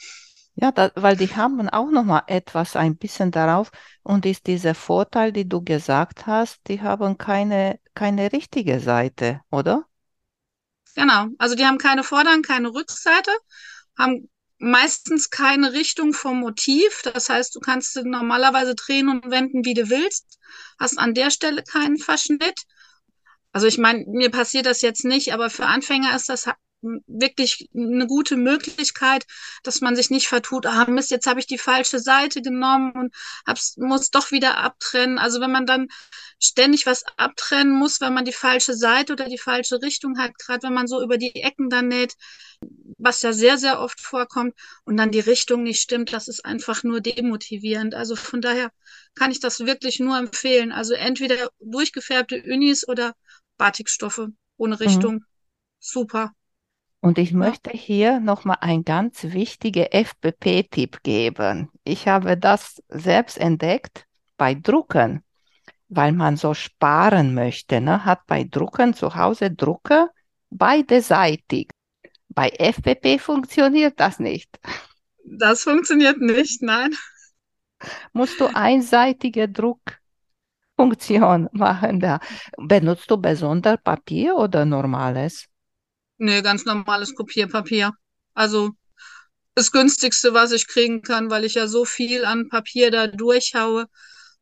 Ja, 0.56 0.72
da, 0.72 0.92
weil 0.96 1.16
die 1.16 1.36
haben 1.36 1.70
auch 1.70 1.92
noch 1.92 2.04
mal 2.04 2.24
etwas 2.27 2.75
ein 2.75 2.98
bisschen 2.98 3.32
darauf 3.32 3.72
und 4.04 4.25
ist 4.25 4.48
dieser 4.48 4.74
Vorteil, 4.75 5.32
die 5.32 5.48
du 5.48 5.62
gesagt 5.63 6.25
hast, 6.25 6.60
die 6.68 6.82
haben 6.82 7.18
keine, 7.18 7.80
keine 7.94 8.32
richtige 8.32 8.80
Seite, 8.80 9.42
oder? 9.51 9.86
Genau, 10.96 11.27
also 11.38 11.56
die 11.56 11.66
haben 11.66 11.77
keine 11.77 12.04
Vorder- 12.04 12.42
keine 12.42 12.74
Rückseite, 12.74 13.32
haben 13.98 14.30
meistens 14.58 15.30
keine 15.30 15.74
Richtung 15.74 16.13
vom 16.13 16.39
Motiv. 16.39 17.04
Das 17.04 17.30
heißt, 17.30 17.56
du 17.56 17.60
kannst 17.60 17.96
normalerweise 18.04 18.74
drehen 18.74 19.10
und 19.10 19.30
wenden, 19.30 19.63
wie 19.63 19.75
du 19.75 19.89
willst, 19.89 20.39
hast 20.80 20.98
an 20.98 21.13
der 21.13 21.30
Stelle 21.30 21.63
keinen 21.63 21.98
Verschnitt 21.98 22.63
also 23.51 23.68
ich 23.68 23.77
meine, 23.77 24.06
mir 24.08 24.30
passiert 24.30 24.66
das 24.66 24.82
jetzt 24.82 25.06
nicht, 25.06 25.34
aber 25.34 25.50
für 25.50 25.66
Anfänger 25.66 26.16
ist 26.16 26.30
das 26.30 26.48
wirklich 26.82 27.70
eine 27.75 28.08
gute 28.08 28.38
Möglichkeit, 28.38 29.25
dass 29.63 29.82
man 29.82 29.96
sich 29.96 30.10
nicht 30.10 30.27
vertut, 30.27 30.66
ah 30.66 30.86
Mist, 30.88 31.12
jetzt 31.12 31.27
habe 31.27 31.39
ich 31.39 31.48
die 31.48 31.58
falsche 31.58 32.00
Seite 32.00 32.42
genommen 32.42 32.92
und 32.94 33.16
hab's, 33.46 33.77
muss 33.77 34.12
doch 34.12 34.32
wieder 34.32 34.58
abtrennen. 34.58 35.18
Also 35.18 35.42
wenn 35.42 35.51
man 35.51 35.66
dann 35.66 35.88
ständig 36.39 36.86
was 36.86 37.04
abtrennen 37.18 37.74
muss, 37.74 38.00
wenn 38.00 38.13
man 38.13 38.25
die 38.25 38.34
falsche 38.34 38.75
Seite 38.75 39.13
oder 39.13 39.27
die 39.27 39.39
falsche 39.39 39.82
Richtung 39.82 40.20
hat, 40.20 40.38
gerade 40.38 40.68
wenn 40.68 40.74
man 40.74 40.88
so 40.88 41.01
über 41.01 41.18
die 41.18 41.36
Ecken 41.36 41.70
dann 41.70 41.88
näht, 41.88 42.13
was 42.98 43.22
ja 43.22 43.34
sehr, 43.34 43.58
sehr 43.58 43.80
oft 43.80 44.00
vorkommt 44.00 44.54
und 44.84 44.98
dann 44.98 45.12
die 45.12 45.20
Richtung 45.20 45.63
nicht 45.63 45.82
stimmt, 45.82 46.13
das 46.13 46.27
ist 46.27 46.46
einfach 46.46 46.84
nur 46.84 47.01
demotivierend. 47.01 47.96
Also 47.96 48.16
von 48.16 48.42
daher 48.42 48.72
kann 49.16 49.32
ich 49.32 49.39
das 49.39 49.62
wirklich 49.62 50.00
nur 50.00 50.18
empfehlen. 50.18 50.72
Also 50.72 50.94
entweder 50.94 51.50
durchgefärbte 51.60 52.44
Unis 52.44 52.88
oder 52.88 53.13
Batikstoffe 53.58 54.28
ohne 54.58 54.76
mhm. 54.76 54.82
Richtung. 54.82 55.14
Mhm. 55.16 55.26
Super. 55.80 56.32
Und 57.00 57.18
ich 57.20 57.32
möchte 57.32 57.70
hier 57.70 58.20
nochmal 58.20 58.58
ein 58.62 58.84
ganz 58.84 59.24
wichtiger 59.24 59.94
FPP-Tipp 59.94 61.04
geben. 61.04 61.70
Ich 61.84 62.08
habe 62.08 62.38
das 62.38 62.82
selbst 62.90 63.38
entdeckt 63.38 64.06
bei 64.36 64.56
Drucken, 64.56 65.24
weil 65.90 66.12
man 66.12 66.38
so 66.38 66.54
sparen 66.54 67.34
möchte. 67.34 67.82
Ne? 67.82 68.04
Hat 68.04 68.26
bei 68.26 68.44
Drucken 68.44 68.94
zu 68.94 69.16
Hause 69.16 69.52
Drucker 69.52 70.10
beiderseitig. 70.50 71.70
Bei 72.30 72.50
FPP 72.50 73.20
funktioniert 73.20 74.00
das 74.00 74.20
nicht. 74.20 74.60
Das 75.24 75.64
funktioniert 75.64 76.20
nicht, 76.20 76.62
nein. 76.62 76.96
Musst 78.12 78.40
du 78.40 78.48
einseitige 78.48 79.50
Druckfunktion 80.78 81.50
machen 81.52 82.00
da. 82.00 82.20
Benutzt 82.58 83.10
du 83.10 83.18
besonders 83.18 83.78
Papier 83.84 84.36
oder 84.36 84.66
normales? 84.66 85.48
Nee, 86.18 86.42
ganz 86.42 86.66
normales 86.66 87.14
Kopierpapier. 87.16 87.92
Also 88.34 88.72
das 89.56 89.72
günstigste, 89.72 90.34
was 90.34 90.52
ich 90.52 90.68
kriegen 90.68 91.02
kann, 91.02 91.30
weil 91.32 91.46
ich 91.46 91.56
ja 91.56 91.68
so 91.68 91.86
viel 91.86 92.26
an 92.26 92.50
Papier 92.50 92.92
da 92.92 93.08
durchhaue. 93.08 93.88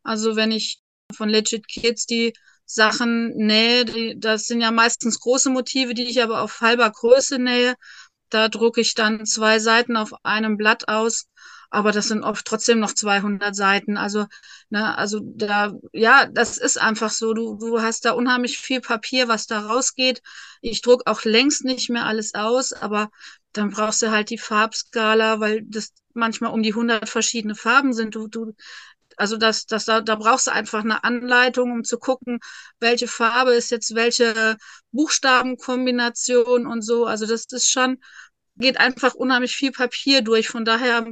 Also 0.03 0.35
wenn 0.35 0.51
ich 0.51 0.79
von 1.15 1.29
Legit 1.29 1.67
Kids 1.67 2.05
die 2.05 2.33
Sachen 2.65 3.29
nähe, 3.35 3.85
die, 3.85 4.19
das 4.19 4.47
sind 4.47 4.59
ja 4.61 4.71
meistens 4.71 5.19
große 5.19 5.49
Motive, 5.49 5.93
die 5.93 6.03
ich 6.03 6.21
aber 6.21 6.41
auf 6.41 6.61
halber 6.61 6.89
Größe 6.89 7.39
nähe. 7.39 7.75
Da 8.29 8.49
drucke 8.49 8.81
ich 8.81 8.95
dann 8.95 9.25
zwei 9.25 9.59
Seiten 9.59 9.95
auf 9.95 10.11
einem 10.23 10.57
Blatt 10.57 10.89
aus, 10.89 11.27
aber 11.69 11.91
das 11.91 12.07
sind 12.07 12.23
oft 12.23 12.45
trotzdem 12.45 12.79
noch 12.79 12.93
200 12.93 13.55
Seiten. 13.55 13.97
Also, 13.97 14.25
ne, 14.69 14.97
also 14.97 15.19
da, 15.23 15.73
ja, 15.93 16.25
das 16.27 16.57
ist 16.57 16.79
einfach 16.79 17.09
so. 17.09 17.33
Du, 17.33 17.55
du 17.57 17.81
hast 17.81 18.05
da 18.05 18.11
unheimlich 18.11 18.57
viel 18.59 18.81
Papier, 18.81 19.27
was 19.27 19.47
da 19.47 19.59
rausgeht. 19.67 20.21
Ich 20.61 20.81
druck 20.81 21.03
auch 21.05 21.23
längst 21.23 21.63
nicht 21.65 21.89
mehr 21.89 22.05
alles 22.05 22.33
aus, 22.35 22.73
aber 22.73 23.09
dann 23.53 23.69
brauchst 23.71 24.01
du 24.01 24.11
halt 24.11 24.29
die 24.29 24.37
Farbskala, 24.37 25.39
weil 25.39 25.61
das 25.65 25.91
manchmal 26.13 26.51
um 26.51 26.63
die 26.63 26.73
100 26.73 27.09
verschiedene 27.09 27.55
Farben 27.55 27.93
sind. 27.93 28.15
Du, 28.15 28.27
du, 28.27 28.53
also 29.17 29.37
das, 29.37 29.65
das, 29.65 29.85
da, 29.85 30.01
da 30.01 30.15
brauchst 30.15 30.47
du 30.47 30.51
einfach 30.51 30.83
eine 30.83 31.03
Anleitung, 31.03 31.71
um 31.71 31.83
zu 31.83 31.97
gucken, 31.97 32.39
welche 32.79 33.07
Farbe 33.07 33.53
ist 33.53 33.71
jetzt 33.71 33.95
welche 33.95 34.57
Buchstabenkombination 34.91 36.67
und 36.67 36.81
so. 36.81 37.05
Also 37.05 37.25
das 37.25 37.45
ist 37.51 37.69
schon, 37.69 37.97
geht 38.57 38.79
einfach 38.79 39.13
unheimlich 39.13 39.55
viel 39.55 39.71
Papier 39.71 40.21
durch. 40.21 40.47
Von 40.47 40.65
daher, 40.65 41.05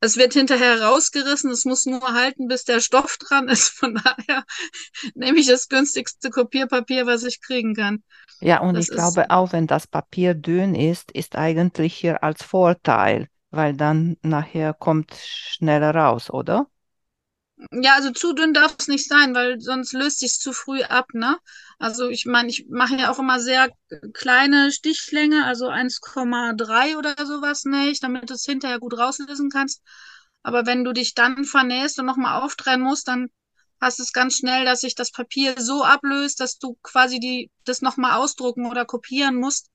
es 0.00 0.16
wird 0.16 0.34
hinterher 0.34 0.82
rausgerissen, 0.82 1.50
es 1.50 1.64
muss 1.64 1.86
nur 1.86 2.02
halten, 2.12 2.48
bis 2.48 2.64
der 2.64 2.80
Stoff 2.80 3.16
dran 3.28 3.48
ist. 3.48 3.68
Von 3.70 3.94
daher 3.94 4.44
nehme 5.14 5.38
ich 5.38 5.46
das 5.46 5.68
günstigste 5.68 6.30
Kopierpapier, 6.30 7.06
was 7.06 7.24
ich 7.24 7.40
kriegen 7.40 7.74
kann. 7.74 8.02
Ja, 8.40 8.60
und 8.60 8.74
das 8.74 8.88
ich 8.88 8.94
glaube 8.94 9.30
auch, 9.30 9.52
wenn 9.52 9.66
das 9.66 9.86
Papier 9.86 10.34
dünn 10.34 10.74
ist, 10.74 11.10
ist 11.12 11.36
eigentlich 11.36 11.94
hier 11.94 12.22
als 12.22 12.42
Vorteil, 12.42 13.28
weil 13.50 13.74
dann 13.74 14.16
nachher 14.22 14.74
kommt 14.74 15.14
schneller 15.14 15.94
raus, 15.94 16.30
oder? 16.30 16.66
Ja, 17.70 17.94
also 17.94 18.10
zu 18.10 18.32
dünn 18.32 18.52
darf 18.52 18.74
es 18.78 18.88
nicht 18.88 19.08
sein, 19.08 19.34
weil 19.34 19.60
sonst 19.60 19.92
löst 19.92 20.18
sich 20.18 20.38
zu 20.40 20.52
früh 20.52 20.82
ab, 20.82 21.06
ne? 21.12 21.38
Also 21.78 22.08
ich 22.08 22.26
meine, 22.26 22.48
ich 22.48 22.66
mache 22.68 22.96
ja 22.96 23.10
auch 23.10 23.18
immer 23.18 23.38
sehr 23.40 23.70
kleine 24.12 24.72
Stichlänge, 24.72 25.44
also 25.44 25.68
1,3 25.68 26.96
oder 26.96 27.14
sowas 27.24 27.64
nähe 27.64 27.92
damit 28.00 28.30
du 28.30 28.34
es 28.34 28.44
hinterher 28.44 28.80
gut 28.80 28.98
rauslösen 28.98 29.50
kannst. 29.50 29.82
Aber 30.42 30.66
wenn 30.66 30.84
du 30.84 30.92
dich 30.92 31.14
dann 31.14 31.44
vernähst 31.44 31.98
und 31.98 32.06
nochmal 32.06 32.42
auftrennen 32.42 32.84
musst, 32.84 33.08
dann 33.08 33.28
hast 33.80 33.98
du 33.98 34.02
es 34.02 34.12
ganz 34.12 34.38
schnell, 34.38 34.64
dass 34.64 34.80
sich 34.80 34.94
das 34.94 35.10
Papier 35.10 35.54
so 35.58 35.84
ablöst, 35.84 36.40
dass 36.40 36.58
du 36.58 36.76
quasi 36.82 37.20
die, 37.20 37.50
das 37.64 37.82
nochmal 37.82 38.18
ausdrucken 38.18 38.66
oder 38.66 38.84
kopieren 38.84 39.36
musst. 39.36 39.70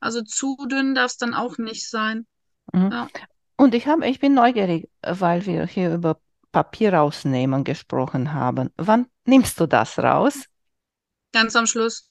Also 0.00 0.22
zu 0.22 0.56
dünn 0.66 0.94
darf 0.94 1.12
es 1.12 1.16
dann 1.16 1.34
auch 1.34 1.58
nicht 1.58 1.88
sein. 1.88 2.26
Mhm. 2.72 2.90
Ja. 2.90 3.08
Und 3.56 3.74
ich 3.74 3.86
habe, 3.86 4.06
ich 4.06 4.18
bin 4.18 4.34
neugierig, 4.34 4.90
weil 5.02 5.46
wir 5.46 5.66
hier 5.66 5.94
über 5.94 6.20
Papier 6.52 6.92
rausnehmen 6.94 7.64
gesprochen 7.64 8.32
haben. 8.34 8.70
Wann 8.76 9.06
nimmst 9.24 9.58
du 9.58 9.66
das 9.66 9.98
raus? 9.98 10.44
Ganz 11.32 11.56
am 11.56 11.66
Schluss. 11.66 12.08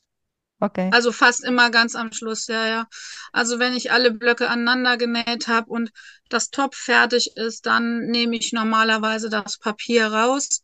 Okay. 0.60 0.90
Also 0.94 1.12
fast 1.12 1.44
immer 1.44 1.72
ganz 1.72 1.96
am 1.96 2.12
Schluss, 2.12 2.48
ja, 2.48 2.68
ja. 2.68 2.88
Also 3.32 3.58
wenn 3.58 3.74
ich 3.74 3.92
alle 3.92 4.12
Blöcke 4.12 4.48
aneinander 4.48 4.98
genäht 4.98 5.48
habe 5.48 5.70
und 5.70 5.92
das 6.30 6.52
Top 6.52 6.76
fertig 6.76 7.36
ist, 7.36 7.66
dann 7.66 8.06
nehme 8.08 8.36
ich 8.36 8.54
normalerweise 8.54 9.30
das 9.30 9.58
Papier 9.58 10.08
raus 10.08 10.62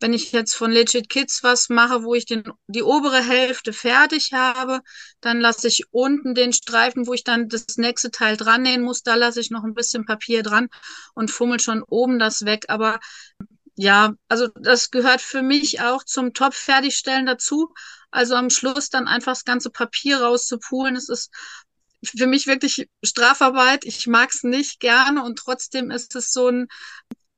wenn 0.00 0.14
ich 0.14 0.32
jetzt 0.32 0.54
von 0.54 0.70
Legit 0.70 1.08
Kids 1.08 1.42
was 1.42 1.68
mache, 1.68 2.02
wo 2.04 2.14
ich 2.14 2.24
den, 2.24 2.44
die 2.68 2.82
obere 2.82 3.22
Hälfte 3.22 3.72
fertig 3.72 4.32
habe, 4.32 4.80
dann 5.20 5.40
lasse 5.40 5.68
ich 5.68 5.84
unten 5.90 6.34
den 6.34 6.52
Streifen, 6.52 7.06
wo 7.06 7.12
ich 7.12 7.24
dann 7.24 7.48
das 7.48 7.76
nächste 7.76 8.10
Teil 8.10 8.36
dran 8.36 8.62
nähen 8.62 8.82
muss, 8.82 9.02
da 9.02 9.14
lasse 9.14 9.40
ich 9.40 9.50
noch 9.50 9.64
ein 9.64 9.74
bisschen 9.74 10.06
Papier 10.06 10.42
dran 10.42 10.68
und 11.14 11.30
fummel 11.30 11.60
schon 11.60 11.82
oben 11.82 12.18
das 12.18 12.44
weg. 12.44 12.64
Aber 12.68 12.98
ja, 13.76 14.14
also 14.28 14.48
das 14.48 14.90
gehört 14.90 15.20
für 15.20 15.42
mich 15.42 15.80
auch 15.80 16.04
zum 16.04 16.32
Top 16.32 16.54
fertigstellen 16.54 17.26
dazu. 17.26 17.72
Also 18.10 18.34
am 18.34 18.50
Schluss 18.50 18.90
dann 18.90 19.06
einfach 19.06 19.32
das 19.32 19.44
ganze 19.44 19.70
Papier 19.70 20.20
rauszupulen. 20.20 20.96
Es 20.96 21.08
ist 21.08 21.30
für 22.04 22.26
mich 22.26 22.46
wirklich 22.46 22.88
Strafarbeit. 23.04 23.84
Ich 23.84 24.06
mag 24.06 24.30
es 24.32 24.42
nicht 24.42 24.80
gerne 24.80 25.22
und 25.22 25.38
trotzdem 25.38 25.90
ist 25.90 26.16
es 26.16 26.32
so 26.32 26.48
ein 26.48 26.68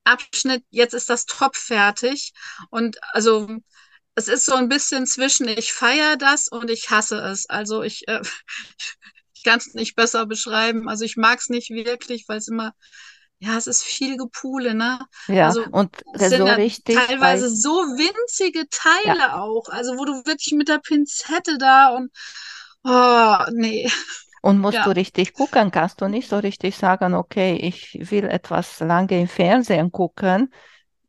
Abschnitt, 0.03 0.63
jetzt 0.69 0.93
ist 0.93 1.09
das 1.09 1.25
Top 1.25 1.55
fertig. 1.55 2.33
Und 2.69 2.97
also 3.13 3.47
es 4.15 4.27
ist 4.27 4.45
so 4.45 4.55
ein 4.55 4.69
bisschen 4.69 5.07
zwischen, 5.07 5.47
ich 5.47 5.73
feiere 5.73 6.17
das 6.17 6.47
und 6.47 6.69
ich 6.69 6.89
hasse 6.89 7.19
es. 7.19 7.49
Also 7.49 7.83
ich, 7.83 8.07
äh, 8.07 8.21
ich 9.33 9.43
kann 9.43 9.59
es 9.59 9.73
nicht 9.73 9.95
besser 9.95 10.25
beschreiben. 10.25 10.87
Also 10.89 11.05
ich 11.05 11.17
mag 11.17 11.39
es 11.39 11.49
nicht 11.49 11.69
wirklich, 11.69 12.25
weil 12.27 12.37
es 12.37 12.47
immer, 12.47 12.73
ja, 13.39 13.57
es 13.57 13.67
ist 13.67 13.83
viel 13.83 14.17
Gepule, 14.17 14.73
ne? 14.73 14.99
Ja, 15.27 15.47
also, 15.47 15.65
und 15.71 15.89
es 16.13 16.29
sind 16.29 16.47
so 16.47 16.53
richtig. 16.53 16.95
Teilweise 16.95 17.49
so 17.49 17.71
winzige 17.71 18.69
Teile 18.69 19.19
ja. 19.19 19.41
auch. 19.41 19.67
Also 19.69 19.97
wo 19.97 20.05
du 20.05 20.25
wirklich 20.25 20.53
mit 20.53 20.69
der 20.69 20.79
Pinzette 20.79 21.57
da 21.57 21.89
und 21.89 22.11
oh, 22.83 23.37
nee. 23.51 23.91
Und 24.45 24.59
musst 24.59 24.75
ja. 24.75 24.83
du 24.83 24.89
richtig 24.89 25.33
gucken, 25.33 25.71
kannst 25.71 26.01
du 26.01 26.09
nicht 26.09 26.27
so 26.27 26.37
richtig 26.37 26.75
sagen, 26.75 27.13
okay, 27.13 27.55
ich 27.55 27.97
will 28.11 28.25
etwas 28.25 28.81
lange 28.81 29.21
im 29.21 29.29
Fernsehen 29.29 29.89
gucken, 29.89 30.53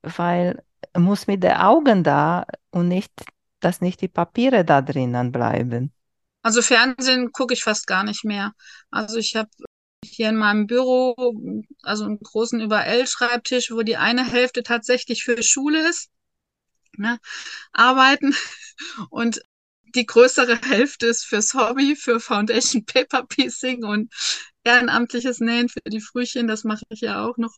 weil 0.03 0.63
muss 0.97 1.27
mit 1.27 1.43
den 1.43 1.57
Augen 1.57 2.05
da 2.05 2.47
und 2.71 2.87
nicht, 2.87 3.11
dass 3.59 3.81
nicht 3.81 4.01
die 4.03 4.09
Papiere 4.09 4.65
da 4.65 4.83
drinnen 4.83 5.33
bleiben. 5.33 5.93
Also 6.43 6.63
Fernsehen 6.63 7.33
gucke 7.33 7.55
ich 7.55 7.65
fast 7.65 7.89
gar 7.89 8.05
nicht 8.05 8.25
mehr. 8.25 8.53
Also 8.93 9.19
ich 9.19 9.35
habe 9.35 9.51
hier 10.05 10.29
in 10.29 10.37
meinem 10.37 10.69
Büro 10.69 11.35
also 11.83 12.05
einen 12.05 12.21
großen 12.21 12.61
Über-L-Schreibtisch, 12.61 13.73
wo 13.73 13.83
die 13.83 13.97
eine 13.97 14.25
Hälfte 14.25 14.63
tatsächlich 14.63 15.25
für 15.25 15.43
Schule 15.43 15.89
ist, 15.89 16.09
ne, 16.97 17.19
arbeiten 17.73 18.33
und 19.11 19.41
die 19.95 20.07
größere 20.07 20.61
Hälfte 20.61 21.07
ist 21.07 21.25
fürs 21.25 21.55
Hobby, 21.55 21.97
für 21.97 22.21
Foundation 22.21 22.85
Paper 22.85 23.25
Piecing 23.27 23.85
und 23.85 24.13
ehrenamtliches 24.65 25.41
Nähen 25.41 25.69
für 25.69 25.81
die 25.87 26.01
Frühchen. 26.01 26.49
Das 26.49 26.65
mache 26.65 26.85
ich 26.89 27.01
ja 27.01 27.25
auch 27.25 27.37
noch. 27.37 27.55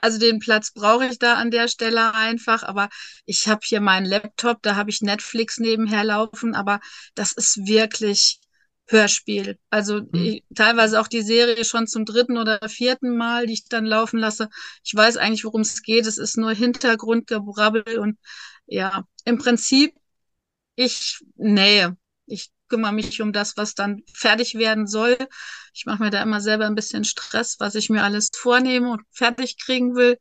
Also 0.00 0.18
den 0.18 0.38
Platz 0.38 0.72
brauche 0.72 1.06
ich 1.06 1.18
da 1.18 1.34
an 1.34 1.50
der 1.50 1.68
Stelle 1.68 2.14
einfach, 2.14 2.62
aber 2.62 2.88
ich 3.24 3.48
habe 3.48 3.60
hier 3.64 3.80
meinen 3.80 4.06
Laptop, 4.06 4.62
da 4.62 4.76
habe 4.76 4.90
ich 4.90 5.00
Netflix 5.00 5.58
nebenher 5.58 6.04
laufen, 6.04 6.54
aber 6.54 6.80
das 7.14 7.32
ist 7.32 7.66
wirklich 7.66 8.40
Hörspiel. 8.88 9.58
Also 9.70 10.00
mhm. 10.00 10.08
ich, 10.12 10.44
teilweise 10.54 11.00
auch 11.00 11.08
die 11.08 11.22
Serie 11.22 11.64
schon 11.64 11.86
zum 11.86 12.04
dritten 12.04 12.38
oder 12.38 12.60
vierten 12.68 13.16
Mal, 13.16 13.46
die 13.46 13.54
ich 13.54 13.68
dann 13.68 13.84
laufen 13.84 14.18
lasse. 14.18 14.48
Ich 14.84 14.94
weiß 14.94 15.16
eigentlich, 15.16 15.44
worum 15.44 15.62
es 15.62 15.82
geht. 15.82 16.06
Es 16.06 16.18
ist 16.18 16.36
nur 16.36 16.52
Hintergrundgebrabbel 16.52 17.98
und 17.98 18.18
ja, 18.66 19.04
im 19.24 19.38
Prinzip 19.38 19.94
ich 20.76 21.18
nähe. 21.36 21.96
Ich 22.26 22.50
kümmere 22.68 22.92
mich 22.92 23.20
um 23.22 23.32
das, 23.32 23.56
was 23.56 23.74
dann 23.74 24.02
fertig 24.12 24.54
werden 24.54 24.86
soll. 24.86 25.16
Ich 25.74 25.86
mache 25.86 26.02
mir 26.02 26.10
da 26.10 26.22
immer 26.22 26.40
selber 26.40 26.66
ein 26.66 26.74
bisschen 26.74 27.04
Stress, 27.04 27.56
was 27.58 27.74
ich 27.74 27.90
mir 27.90 28.02
alles 28.04 28.30
vornehme 28.34 28.90
und 28.92 29.02
fertig 29.10 29.58
kriegen 29.58 29.94
will. 29.96 30.18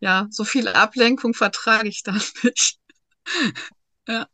Ja, 0.00 0.26
so 0.30 0.44
viel 0.44 0.68
Ablenkung 0.68 1.34
vertrage 1.34 1.88
ich 1.88 2.02
dann 2.02 2.20
nicht. 2.42 2.78
ja. 4.06 4.26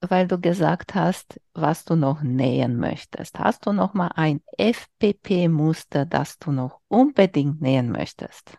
Weil 0.00 0.28
du 0.28 0.38
gesagt 0.38 0.94
hast, 0.94 1.40
was 1.54 1.84
du 1.84 1.96
noch 1.96 2.22
nähen 2.22 2.76
möchtest. 2.76 3.38
Hast 3.38 3.66
du 3.66 3.72
noch 3.72 3.94
mal 3.94 4.10
ein 4.14 4.42
FPP-Muster, 4.58 6.04
das 6.04 6.38
du 6.38 6.52
noch 6.52 6.80
unbedingt 6.88 7.60
nähen 7.60 7.90
möchtest? 7.90 8.58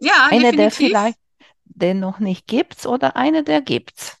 Ja, 0.00 0.26
eine, 0.30 0.52
definitiv. 0.52 0.56
der 0.56 0.70
vielleicht 0.70 1.18
den 1.64 2.00
noch 2.00 2.18
nicht 2.18 2.46
gibt's 2.46 2.86
oder 2.86 3.16
eine, 3.16 3.44
der 3.44 3.60
gibt's? 3.60 4.17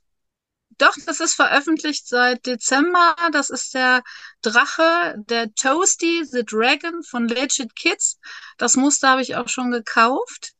Doch, 0.78 0.94
das 1.06 1.18
ist 1.20 1.34
veröffentlicht 1.34 2.06
seit 2.08 2.46
Dezember. 2.46 3.16
Das 3.32 3.50
ist 3.50 3.74
der 3.74 4.02
Drache, 4.42 5.16
der 5.28 5.52
Toasty, 5.54 6.24
The 6.24 6.44
Dragon 6.44 7.02
von 7.02 7.26
Legit 7.26 7.74
Kids. 7.74 8.18
Das 8.58 8.76
Muster 8.76 9.10
habe 9.10 9.22
ich 9.22 9.34
auch 9.36 9.48
schon 9.48 9.72
gekauft. 9.72 10.52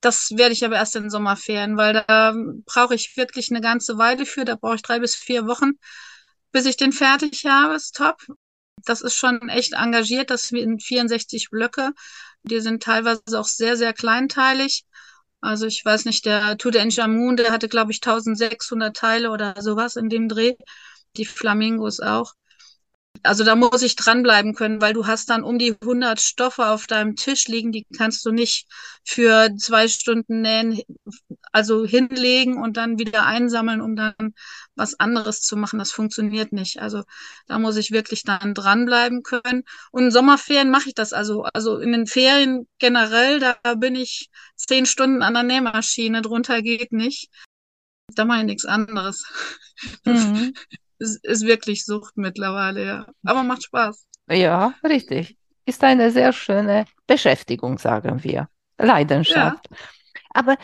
Das 0.00 0.32
werde 0.32 0.52
ich 0.52 0.64
aber 0.66 0.76
erst 0.76 0.96
in 0.96 1.08
Sommerferien, 1.08 1.78
weil 1.78 2.04
da 2.06 2.34
brauche 2.66 2.94
ich 2.94 3.16
wirklich 3.16 3.50
eine 3.50 3.62
ganze 3.62 3.96
Weile 3.96 4.26
für. 4.26 4.44
Da 4.44 4.56
brauche 4.56 4.74
ich 4.76 4.82
drei 4.82 4.98
bis 4.98 5.14
vier 5.14 5.46
Wochen, 5.46 5.72
bis 6.52 6.66
ich 6.66 6.76
den 6.76 6.92
fertig 6.92 7.46
habe. 7.46 7.74
Ist 7.74 7.96
top. 7.96 8.20
das 8.84 9.00
ist 9.00 9.14
schon 9.14 9.48
echt 9.48 9.72
engagiert. 9.72 10.28
Das 10.30 10.48
sind 10.48 10.82
64 10.82 11.48
Blöcke. 11.50 11.92
Die 12.42 12.60
sind 12.60 12.82
teilweise 12.82 13.22
auch 13.40 13.46
sehr, 13.46 13.78
sehr 13.78 13.94
kleinteilig. 13.94 14.84
Also 15.44 15.66
ich 15.66 15.84
weiß 15.84 16.06
nicht, 16.06 16.24
der 16.26 16.56
Tutanchamun, 16.56 17.36
der 17.36 17.52
hatte, 17.52 17.68
glaube 17.68 17.92
ich, 17.92 18.00
1600 18.00 18.96
Teile 18.96 19.30
oder 19.30 19.54
sowas 19.60 19.96
in 19.96 20.08
dem 20.08 20.28
Dreh. 20.28 20.54
Die 21.16 21.26
Flamingos 21.26 22.00
auch 22.00 22.32
also 23.24 23.42
da 23.42 23.56
muss 23.56 23.82
ich 23.82 23.96
dranbleiben 23.96 24.54
können, 24.54 24.80
weil 24.82 24.92
du 24.92 25.06
hast 25.06 25.30
dann 25.30 25.42
um 25.42 25.58
die 25.58 25.74
100 25.80 26.20
Stoffe 26.20 26.66
auf 26.66 26.86
deinem 26.86 27.16
Tisch 27.16 27.48
liegen, 27.48 27.72
die 27.72 27.86
kannst 27.96 28.24
du 28.26 28.32
nicht 28.32 28.66
für 29.02 29.50
zwei 29.56 29.88
Stunden 29.88 30.42
nähen, 30.42 30.80
also 31.50 31.86
hinlegen 31.86 32.62
und 32.62 32.76
dann 32.76 32.98
wieder 32.98 33.24
einsammeln, 33.24 33.80
um 33.80 33.96
dann 33.96 34.34
was 34.76 35.00
anderes 35.00 35.40
zu 35.40 35.56
machen. 35.56 35.78
Das 35.78 35.90
funktioniert 35.90 36.52
nicht. 36.52 36.80
Also 36.80 37.02
da 37.46 37.58
muss 37.58 37.76
ich 37.76 37.92
wirklich 37.92 38.24
dann 38.24 38.52
dranbleiben 38.52 39.22
können. 39.22 39.64
Und 39.90 40.04
in 40.04 40.10
Sommerferien 40.10 40.70
mache 40.70 40.88
ich 40.88 40.94
das 40.94 41.12
also. 41.14 41.44
Also 41.54 41.78
in 41.78 41.92
den 41.92 42.06
Ferien 42.06 42.68
generell, 42.78 43.40
da 43.40 43.56
bin 43.74 43.96
ich 43.96 44.30
zehn 44.56 44.84
Stunden 44.84 45.22
an 45.22 45.34
der 45.34 45.44
Nähmaschine, 45.44 46.20
drunter 46.20 46.60
geht 46.60 46.92
nicht. 46.92 47.30
Da 48.14 48.26
mache 48.26 48.40
ich 48.40 48.46
nichts 48.46 48.66
anderes. 48.66 49.24
Mhm 50.04 50.52
ist, 50.98 51.24
ist 51.24 51.44
wirklich 51.44 51.84
Sucht 51.84 52.16
mittlerweile, 52.16 52.84
ja. 52.84 53.06
Aber 53.24 53.42
macht 53.42 53.64
Spaß. 53.64 54.06
Ja, 54.28 54.74
richtig. 54.82 55.38
Ist 55.66 55.82
eine 55.82 56.10
sehr 56.10 56.32
schöne 56.32 56.86
Beschäftigung, 57.06 57.78
sagen 57.78 58.22
wir. 58.22 58.48
Leidenschaft. 58.78 59.68
Ja. 59.70 59.76
Aber 60.30 60.56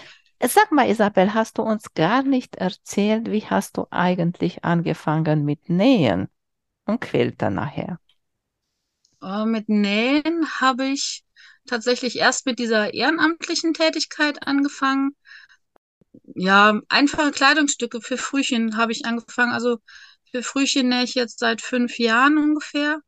sag 0.43 0.73
mal, 0.73 0.89
Isabel, 0.89 1.35
hast 1.35 1.59
du 1.59 1.63
uns 1.63 1.95
gar 1.95 2.23
nicht 2.23 2.57
erzählt, 2.57 3.31
wie 3.31 3.45
hast 3.45 3.77
du 3.77 3.87
eigentlich 3.91 4.65
angefangen 4.65 5.45
mit 5.45 5.69
Nähen 5.69 6.29
und 6.87 7.01
Quiltern 7.01 7.55
nachher? 7.55 7.99
Oh, 9.23 9.45
mit 9.45 9.69
Nähen 9.69 10.47
habe 10.61 10.87
ich 10.87 11.25
tatsächlich 11.67 12.19
erst 12.19 12.47
mit 12.47 12.59
dieser 12.59 12.95
ehrenamtlichen 12.95 13.75
Tätigkeit 13.75 14.47
angefangen. 14.47 15.15
Ja, 16.35 16.81
einfache 16.89 17.31
Kleidungsstücke 17.31 18.01
für 18.01 18.17
Frühchen 18.17 18.77
habe 18.77 18.93
ich 18.93 19.05
angefangen. 19.05 19.53
Also 19.53 19.79
Frühchen 20.43 20.93
ich 20.93 21.15
jetzt 21.15 21.39
seit 21.39 21.61
fünf 21.61 21.99
Jahren 21.99 22.39
ungefähr. 22.39 23.01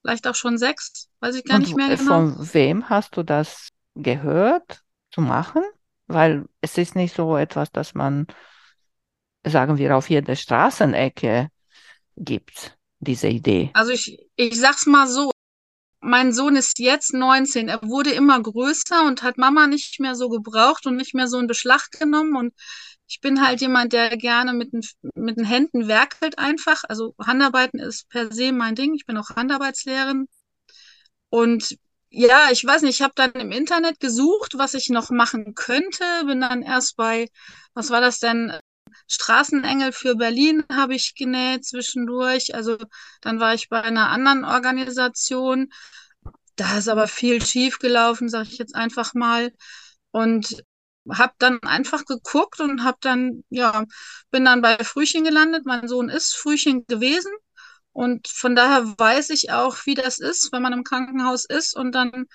Vielleicht 0.00 0.26
auch 0.26 0.34
schon 0.34 0.58
sechs, 0.58 1.08
weiß 1.20 1.36
ich 1.36 1.44
gar 1.44 1.56
Und 1.56 1.62
nicht 1.62 1.76
mehr 1.76 1.96
genau. 1.96 2.10
Von 2.10 2.54
wem 2.54 2.88
hast 2.88 3.16
du 3.16 3.22
das 3.22 3.68
gehört 3.94 4.82
zu 5.12 5.20
machen? 5.20 5.62
Weil 6.08 6.46
es 6.60 6.76
ist 6.78 6.96
nicht 6.96 7.14
so 7.14 7.36
etwas, 7.36 7.70
das 7.70 7.94
man, 7.94 8.26
sagen 9.44 9.78
wir, 9.78 9.96
auf 9.96 10.10
jeder 10.10 10.34
Straßenecke 10.34 11.48
gibt, 12.16 12.76
diese 12.98 13.28
Idee. 13.28 13.70
Also 13.74 13.92
ich, 13.92 14.18
ich 14.36 14.58
sag's 14.58 14.86
mal 14.86 15.06
so, 15.06 15.30
mein 16.02 16.32
Sohn 16.32 16.56
ist 16.56 16.78
jetzt 16.78 17.14
19. 17.14 17.68
Er 17.68 17.80
wurde 17.82 18.10
immer 18.10 18.40
größer 18.42 19.04
und 19.06 19.22
hat 19.22 19.38
Mama 19.38 19.66
nicht 19.68 20.00
mehr 20.00 20.14
so 20.16 20.28
gebraucht 20.28 20.86
und 20.86 20.96
nicht 20.96 21.14
mehr 21.14 21.28
so 21.28 21.38
in 21.38 21.46
Beschlag 21.46 21.90
genommen. 21.92 22.36
Und 22.36 22.54
ich 23.06 23.20
bin 23.20 23.46
halt 23.46 23.60
jemand, 23.60 23.92
der 23.92 24.16
gerne 24.16 24.52
mit 24.52 24.72
den, 24.72 24.82
mit 25.14 25.36
den 25.36 25.44
Händen 25.44 25.88
werkelt 25.88 26.38
einfach. 26.38 26.82
Also 26.88 27.14
Handarbeiten 27.18 27.78
ist 27.78 28.08
per 28.08 28.32
se 28.32 28.52
mein 28.52 28.74
Ding. 28.74 28.94
Ich 28.94 29.06
bin 29.06 29.16
auch 29.16 29.30
Handarbeitslehrerin. 29.30 30.26
Und 31.30 31.78
ja, 32.10 32.48
ich 32.50 32.64
weiß 32.64 32.82
nicht, 32.82 32.96
ich 32.96 33.02
habe 33.02 33.14
dann 33.16 33.32
im 33.32 33.52
Internet 33.52 34.00
gesucht, 34.00 34.54
was 34.56 34.74
ich 34.74 34.90
noch 34.90 35.10
machen 35.10 35.54
könnte. 35.54 36.04
Bin 36.26 36.40
dann 36.40 36.62
erst 36.62 36.96
bei, 36.96 37.28
was 37.74 37.90
war 37.90 38.00
das 38.00 38.18
denn? 38.18 38.52
Straßenengel 39.12 39.92
für 39.92 40.16
Berlin 40.16 40.64
habe 40.70 40.94
ich 40.94 41.14
genäht 41.14 41.64
zwischendurch. 41.66 42.54
Also 42.54 42.78
dann 43.20 43.40
war 43.40 43.54
ich 43.54 43.68
bei 43.68 43.82
einer 43.82 44.08
anderen 44.08 44.44
Organisation. 44.44 45.68
Da 46.56 46.78
ist 46.78 46.88
aber 46.88 47.08
viel 47.08 47.44
schief 47.44 47.78
gelaufen, 47.78 48.28
sage 48.28 48.48
ich 48.50 48.58
jetzt 48.58 48.74
einfach 48.74 49.14
mal. 49.14 49.52
Und 50.10 50.62
habe 51.10 51.34
dann 51.38 51.60
einfach 51.62 52.04
geguckt 52.04 52.60
und 52.60 52.84
habe 52.84 52.98
dann, 53.00 53.44
ja, 53.50 53.84
bin 54.30 54.44
dann 54.44 54.62
bei 54.62 54.78
Frühchen 54.78 55.24
gelandet. 55.24 55.66
Mein 55.66 55.88
Sohn 55.88 56.08
ist 56.08 56.34
Frühchen 56.36 56.86
gewesen. 56.86 57.32
Und 57.92 58.28
von 58.28 58.56
daher 58.56 58.84
weiß 58.98 59.30
ich 59.30 59.50
auch, 59.50 59.76
wie 59.84 59.94
das 59.94 60.18
ist, 60.18 60.52
wenn 60.52 60.62
man 60.62 60.72
im 60.72 60.84
Krankenhaus 60.84 61.44
ist 61.44 61.76
und 61.76 61.92
dann 61.92 62.26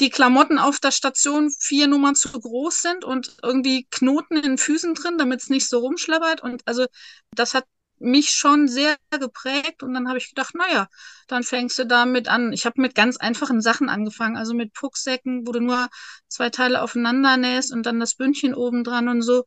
die 0.00 0.10
Klamotten 0.10 0.58
auf 0.58 0.78
der 0.80 0.92
Station 0.92 1.50
vier 1.50 1.88
Nummern 1.88 2.14
zu 2.14 2.30
groß 2.30 2.82
sind 2.82 3.04
und 3.04 3.36
irgendwie 3.42 3.86
Knoten 3.90 4.36
in 4.36 4.42
den 4.42 4.58
Füßen 4.58 4.94
drin, 4.94 5.18
damit 5.18 5.42
es 5.42 5.50
nicht 5.50 5.68
so 5.68 5.78
rumschlabbert. 5.78 6.42
Und 6.42 6.62
also 6.66 6.86
das 7.32 7.54
hat 7.54 7.64
mich 8.00 8.30
schon 8.30 8.68
sehr 8.68 8.96
geprägt 9.10 9.82
und 9.82 9.92
dann 9.94 10.08
habe 10.08 10.18
ich 10.18 10.28
gedacht, 10.28 10.54
naja, 10.54 10.88
dann 11.26 11.42
fängst 11.42 11.78
du 11.78 11.86
damit 11.86 12.28
an. 12.28 12.52
Ich 12.52 12.64
habe 12.64 12.80
mit 12.80 12.94
ganz 12.94 13.16
einfachen 13.16 13.60
Sachen 13.60 13.88
angefangen, 13.88 14.36
also 14.36 14.54
mit 14.54 14.72
Pucksäcken, 14.72 15.46
wo 15.46 15.52
du 15.52 15.60
nur 15.60 15.88
zwei 16.28 16.50
Teile 16.50 16.82
aufeinander 16.82 17.36
nähst 17.36 17.72
und 17.72 17.84
dann 17.84 17.98
das 18.00 18.14
Bündchen 18.14 18.54
oben 18.54 18.84
dran 18.84 19.08
und 19.08 19.22
so. 19.22 19.44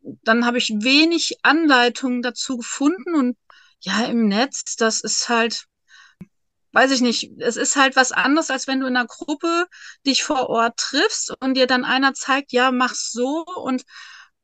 Dann 0.00 0.46
habe 0.46 0.58
ich 0.58 0.68
wenig 0.68 1.38
Anleitungen 1.42 2.22
dazu 2.22 2.56
gefunden 2.58 3.14
und 3.14 3.36
ja, 3.80 4.04
im 4.04 4.28
Netz, 4.28 4.76
das 4.76 5.00
ist 5.00 5.28
halt, 5.28 5.66
weiß 6.72 6.90
ich 6.92 7.00
nicht, 7.00 7.32
es 7.38 7.56
ist 7.56 7.76
halt 7.76 7.96
was 7.96 8.12
anderes, 8.12 8.50
als 8.50 8.66
wenn 8.66 8.80
du 8.80 8.86
in 8.86 8.96
einer 8.96 9.06
Gruppe 9.06 9.66
dich 10.06 10.24
vor 10.24 10.48
Ort 10.48 10.78
triffst 10.78 11.34
und 11.40 11.54
dir 11.54 11.66
dann 11.66 11.84
einer 11.84 12.14
zeigt, 12.14 12.52
ja, 12.52 12.70
mach's 12.70 13.12
so 13.12 13.44
und 13.44 13.84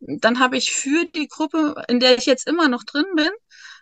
dann 0.01 0.38
habe 0.38 0.57
ich 0.57 0.73
für 0.73 1.07
die 1.07 1.29
Gruppe, 1.29 1.83
in 1.88 2.01
der 2.01 2.17
ich 2.19 2.27
jetzt 2.27 2.47
immer 2.47 2.69
noch 2.69 2.85
drin 2.85 3.07
bin, 3.17 3.31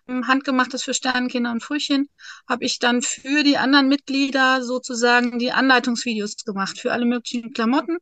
handgemachtes 0.08 0.84
für 0.84 0.94
Sternenkinder 0.94 1.50
und 1.50 1.62
Frühchen, 1.62 2.08
habe 2.48 2.64
ich 2.64 2.78
dann 2.78 3.02
für 3.02 3.42
die 3.42 3.58
anderen 3.58 3.88
Mitglieder 3.88 4.62
sozusagen 4.62 5.38
die 5.38 5.52
Anleitungsvideos 5.52 6.36
gemacht 6.44 6.78
für 6.78 6.92
alle 6.92 7.04
möglichen 7.04 7.52
Klamotten. 7.52 7.98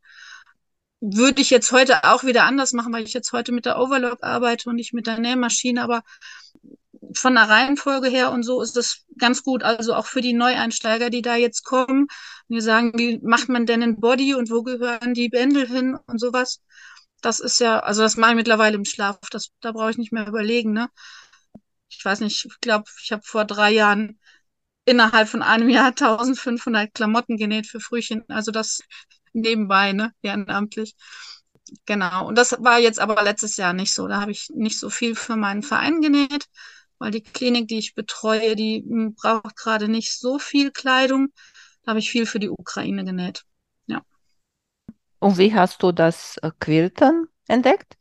Würde 1.01 1.41
ich 1.41 1.51
jetzt 1.51 1.73
heute 1.73 2.05
auch 2.05 2.25
wieder 2.25 2.45
anders 2.45 2.73
machen, 2.73 2.93
weil 2.93 3.05
ich 3.05 3.15
jetzt 3.15 3.33
heute 3.33 3.53
mit 3.53 3.67
der 3.67 3.79
Overlock 3.79 4.23
arbeite 4.23 4.69
und 4.71 4.77
nicht 4.77 4.95
mit 4.95 5.07
der 5.07 5.19
Nähmaschine, 5.19 5.83
aber 5.83 6.03
von 7.14 7.35
der 7.35 7.49
Reihenfolge 7.49 8.09
her 8.09 8.31
und 8.33 8.43
so 8.43 8.62
ist 8.62 8.77
das 8.77 9.05
ganz 9.19 9.43
gut. 9.43 9.62
Also 9.62 9.95
auch 9.95 10.07
für 10.07 10.21
die 10.21 10.33
Neueinsteiger, 10.33 11.11
die 11.11 11.23
da 11.23 11.37
jetzt 11.37 11.64
kommen, 11.64 12.07
die 12.49 12.61
sagen, 12.61 12.93
wie 12.97 13.19
macht 13.23 13.49
man 13.49 13.67
denn 13.67 13.83
ein 13.83 14.01
Body 14.01 14.35
und 14.35 14.51
wo 14.51 14.62
gehören 14.62 15.14
die 15.14 15.29
Bändel 15.29 15.67
hin 15.69 15.97
und 16.07 16.19
sowas. 16.21 16.61
Das 17.21 17.40
ist 17.40 17.61
ja, 17.61 17.81
also 17.81 18.03
das 18.03 18.17
mache 18.17 18.33
ich 18.33 18.37
mittlerweile 18.37 18.77
im 18.77 18.85
Schlaf. 18.85 19.19
Das, 19.31 19.51
da 19.61 19.73
brauche 19.73 19.90
ich 19.90 19.99
nicht 19.99 20.12
mehr 20.12 20.27
überlegen, 20.29 20.73
ne? 20.73 20.90
Ich 21.88 22.05
weiß 22.05 22.21
nicht, 22.21 22.45
ich 22.45 22.61
glaube, 22.61 22.85
ich 23.03 23.12
habe 23.12 23.23
vor 23.25 23.45
drei 23.45 23.71
Jahren 23.71 24.19
innerhalb 24.85 25.29
von 25.29 25.43
einem 25.43 25.69
Jahr 25.69 25.93
1500 25.97 26.95
Klamotten 26.95 27.37
genäht 27.37 27.67
für 27.67 27.81
Frühchen. 27.81 28.25
Also 28.29 28.51
das 28.53 28.81
nebenbei, 29.33 29.93
ne? 29.93 30.12
Ehrenamtlich. 30.23 30.95
Genau. 31.87 32.27
Und 32.29 32.37
das 32.37 32.53
war 32.61 32.79
jetzt 32.79 33.01
aber 33.01 33.23
letztes 33.23 33.57
Jahr 33.57 33.73
nicht 33.73 33.95
so. 33.95 34.07
Da 34.09 34.21
habe 34.21 34.33
ich 34.33 34.51
nicht 34.55 34.79
so 34.79 34.90
viel 34.90 35.14
für 35.14 35.37
meinen 35.37 35.62
Verein 35.62 36.01
genäht, 36.01 36.47
weil 37.05 37.11
die 37.11 37.23
Klinik, 37.23 37.69
die 37.69 37.79
ich 37.79 37.95
betreue, 37.95 38.57
die 38.57 38.83
hm, 38.87 39.14
braucht 39.14 39.57
gerade 39.57 39.88
nicht 39.88 40.19
so 40.19 40.38
viel 40.38 40.71
Kleidung. 40.71 41.29
Da 41.83 41.90
habe 41.90 41.99
ich 41.99 42.11
viel 42.11 42.25
für 42.25 42.40
die 42.40 42.49
Ukraine 42.49 43.05
genäht. 43.05 43.45
Und 45.25 45.38
wie 45.38 45.55
hast 45.55 45.83
du 45.83 45.90
das 45.90 46.37
äh, 46.43 46.51
Quilten 46.61 47.29
entdeckt? 47.49 47.97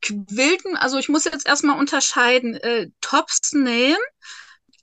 Quilten, 0.00 0.74
also 0.78 0.96
ich 0.96 1.10
muss 1.10 1.26
jetzt 1.26 1.46
erstmal 1.46 1.78
unterscheiden, 1.78 2.54
äh, 2.54 2.88
Tops 3.02 3.52
nähen, 3.52 3.98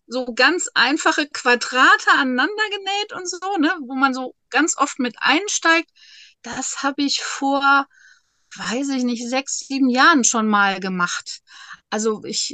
so 0.05 0.33
ganz 0.35 0.69
einfache 0.75 1.27
Quadrate 1.27 2.11
aneinander 2.13 2.69
genäht 2.69 3.13
und 3.13 3.27
so, 3.27 3.57
ne, 3.57 3.75
wo 3.87 3.95
man 3.95 4.13
so 4.13 4.35
ganz 4.51 4.77
oft 4.77 4.99
mit 4.99 5.15
einsteigt. 5.17 5.89
Das 6.43 6.83
habe 6.83 7.01
ich 7.01 7.21
vor, 7.21 7.87
weiß 8.55 8.89
ich 8.89 9.03
nicht, 9.03 9.27
sechs, 9.27 9.57
sieben 9.59 9.89
Jahren 9.89 10.23
schon 10.23 10.47
mal 10.47 10.79
gemacht. 10.79 11.41
Also 11.89 12.23
ich 12.25 12.53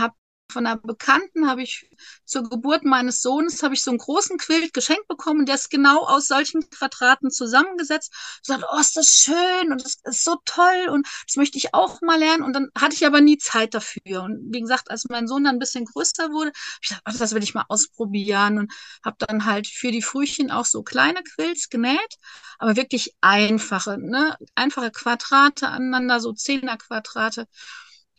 habe 0.00 0.14
von 0.52 0.66
einer 0.66 0.76
Bekannten 0.76 1.48
habe 1.48 1.62
ich 1.62 1.88
zur 2.24 2.48
Geburt 2.48 2.84
meines 2.84 3.22
Sohnes 3.22 3.62
habe 3.62 3.74
ich 3.74 3.82
so 3.82 3.90
einen 3.90 3.98
großen 3.98 4.38
Quilt 4.38 4.72
geschenkt 4.74 5.08
bekommen, 5.08 5.46
der 5.46 5.56
ist 5.56 5.70
genau 5.70 6.04
aus 6.06 6.28
solchen 6.28 6.68
Quadraten 6.70 7.30
zusammengesetzt. 7.30 8.12
Ich 8.42 8.46
sagte, 8.46 8.66
oh, 8.70 8.78
ist 8.78 8.96
das 8.96 9.08
schön 9.08 9.72
und 9.72 9.84
das 9.84 9.96
ist 10.04 10.24
so 10.24 10.36
toll 10.44 10.88
und 10.90 11.06
das 11.26 11.36
möchte 11.36 11.58
ich 11.58 11.74
auch 11.74 12.00
mal 12.02 12.18
lernen. 12.18 12.42
Und 12.42 12.52
dann 12.52 12.70
hatte 12.78 12.94
ich 12.94 13.06
aber 13.06 13.20
nie 13.20 13.38
Zeit 13.38 13.74
dafür. 13.74 14.22
Und 14.22 14.52
wie 14.52 14.60
gesagt, 14.60 14.90
als 14.90 15.06
mein 15.08 15.26
Sohn 15.26 15.44
dann 15.44 15.56
ein 15.56 15.58
bisschen 15.58 15.86
größer 15.86 16.30
wurde, 16.30 16.52
ich 16.82 16.90
dachte, 16.90 17.02
oh, 17.08 17.18
das 17.18 17.34
will 17.34 17.42
ich 17.42 17.54
mal 17.54 17.64
ausprobieren 17.68 18.58
und 18.58 18.72
habe 19.04 19.16
dann 19.26 19.46
halt 19.46 19.66
für 19.66 19.90
die 19.90 20.02
Frühchen 20.02 20.50
auch 20.50 20.66
so 20.66 20.82
kleine 20.82 21.22
Quilts 21.22 21.70
genäht, 21.70 22.16
aber 22.58 22.76
wirklich 22.76 23.14
einfache, 23.20 23.98
ne, 23.98 24.36
einfache 24.54 24.90
Quadrate 24.90 25.68
aneinander, 25.68 26.20
so 26.20 26.32
Zehner-Quadrate. 26.32 27.46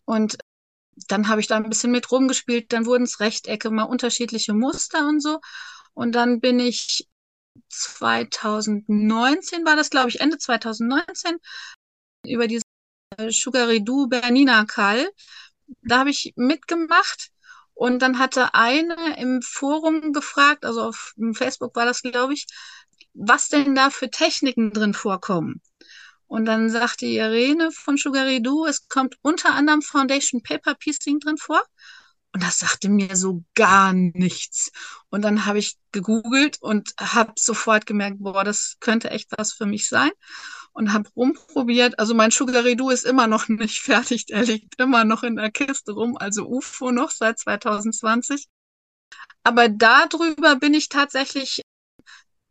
Und 0.05 0.37
dann 1.07 1.27
habe 1.27 1.41
ich 1.41 1.47
da 1.47 1.57
ein 1.57 1.69
bisschen 1.69 1.91
mit 1.91 2.11
rumgespielt, 2.11 2.73
dann 2.73 2.85
wurden 2.85 3.03
es 3.03 3.19
Rechtecke, 3.19 3.69
mal 3.71 3.83
unterschiedliche 3.83 4.53
Muster 4.53 5.07
und 5.07 5.21
so. 5.21 5.39
Und 5.93 6.13
dann 6.13 6.39
bin 6.39 6.59
ich 6.59 7.07
2019, 7.69 9.65
war 9.65 9.75
das 9.75 9.89
glaube 9.89 10.09
ich, 10.09 10.19
Ende 10.21 10.37
2019, 10.37 11.37
über 12.25 12.47
diese 12.47 12.63
Sugaridou 13.29 14.07
Bernina 14.07 14.65
Kall. 14.65 15.09
Da 15.81 15.99
habe 15.99 16.09
ich 16.11 16.33
mitgemacht 16.35 17.31
Und 17.75 18.01
dann 18.01 18.19
hatte 18.19 18.53
eine 18.53 19.17
im 19.19 19.41
Forum 19.41 20.13
gefragt, 20.13 20.65
also 20.65 20.83
auf 20.83 21.13
Facebook 21.33 21.75
war 21.75 21.85
das, 21.85 22.01
glaube 22.03 22.33
ich, 22.33 22.47
was 23.13 23.49
denn 23.49 23.75
da 23.75 23.89
für 23.89 24.09
Techniken 24.09 24.71
drin 24.73 24.93
vorkommen. 24.93 25.61
Und 26.33 26.45
dann 26.45 26.67
sagte 26.71 27.05
Irene 27.05 27.71
von 27.71 27.95
Sugaridoo, 27.95 28.65
es 28.65 28.87
kommt 28.87 29.17
unter 29.21 29.53
anderem 29.53 29.83
Foundation 29.83 30.41
Paper 30.41 30.73
Piecing 30.73 31.19
drin 31.19 31.37
vor. 31.37 31.61
Und 32.33 32.41
das 32.41 32.57
sagte 32.57 32.89
mir 32.89 33.15
so 33.15 33.43
gar 33.53 33.93
nichts. 33.93 34.71
Und 35.11 35.21
dann 35.21 35.45
habe 35.45 35.59
ich 35.59 35.77
gegoogelt 35.91 36.59
und 36.59 36.95
habe 36.99 37.33
sofort 37.37 37.85
gemerkt, 37.85 38.17
boah, 38.17 38.43
das 38.43 38.77
könnte 38.79 39.11
echt 39.11 39.29
was 39.37 39.53
für 39.53 39.67
mich 39.67 39.87
sein. 39.87 40.09
Und 40.71 40.91
habe 40.91 41.07
rumprobiert. 41.15 41.99
Also 41.99 42.15
mein 42.15 42.31
Sugaridoo 42.31 42.89
ist 42.89 43.05
immer 43.05 43.27
noch 43.27 43.47
nicht 43.47 43.81
fertig. 43.81 44.25
Der 44.25 44.41
liegt 44.41 44.81
immer 44.81 45.03
noch 45.03 45.21
in 45.21 45.35
der 45.35 45.51
Kiste 45.51 45.91
rum. 45.91 46.17
Also 46.17 46.47
UFO 46.47 46.91
noch 46.91 47.11
seit 47.11 47.37
2020. 47.37 48.47
Aber 49.43 49.69
darüber 49.69 50.55
bin 50.55 50.73
ich 50.73 50.89
tatsächlich 50.89 51.61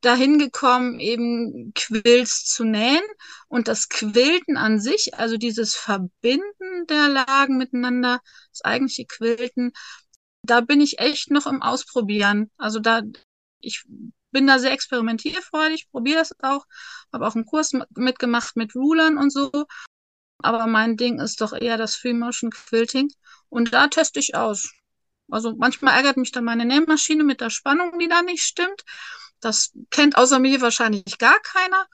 dahin 0.03 0.39
gekommen, 0.39 1.01
eben 1.01 1.73
Quills 1.75 2.45
zu 2.45 2.65
nähen 2.65 3.03
und 3.49 3.69
das 3.69 3.89
Quilten 3.89 4.57
an 4.57 4.81
sich, 4.81 5.15
also 5.15 5.37
dieses 5.37 5.75
Verbinden 5.75 6.87
der 6.89 7.09
Lagen 7.09 7.57
miteinander, 7.57 8.21
das 8.51 8.63
eigentliche 8.63 9.07
Quilten, 9.07 9.73
da 10.43 10.61
bin 10.61 10.81
ich 10.81 10.99
echt 10.99 11.31
noch 11.31 11.47
im 11.47 11.63
Ausprobieren. 11.63 12.51
Also 12.59 12.81
da, 12.81 13.03
ich 13.61 13.85
bin 14.33 14.47
da 14.47 14.59
sehr 14.59 14.73
experimentierfreudig, 14.73 15.89
probiere 15.91 16.19
das 16.19 16.33
auch, 16.41 16.67
habe 17.13 17.27
auch 17.27 17.35
einen 17.35 17.47
Kurs 17.47 17.73
mitgemacht 17.91 18.57
mit 18.57 18.75
Rulern 18.75 19.19
und 19.19 19.33
so. 19.33 19.51
Aber 20.39 20.67
mein 20.67 20.97
Ding 20.97 21.21
ist 21.21 21.41
doch 21.41 21.53
eher 21.53 21.77
das 21.77 21.95
Free 21.95 22.15
Motion 22.15 22.51
Quilting 22.51 23.09
und 23.49 23.73
da 23.73 23.87
teste 23.87 24.19
ich 24.19 24.35
aus. 24.35 24.73
Also 25.31 25.55
manchmal 25.57 25.95
ärgert 25.95 26.17
mich 26.17 26.33
dann 26.33 26.45
meine 26.45 26.65
Nähmaschine 26.65 27.23
mit 27.23 27.41
der 27.41 27.51
Spannung, 27.51 27.99
die 27.99 28.09
da 28.09 28.23
nicht 28.23 28.43
stimmt. 28.43 28.83
Das 29.43 29.73
kennt 29.91 30.17
außer 30.17 30.39
mir 30.39 30.61
wahrscheinlich 30.63 31.19
gar 31.19 31.39
keiner. 31.41 31.87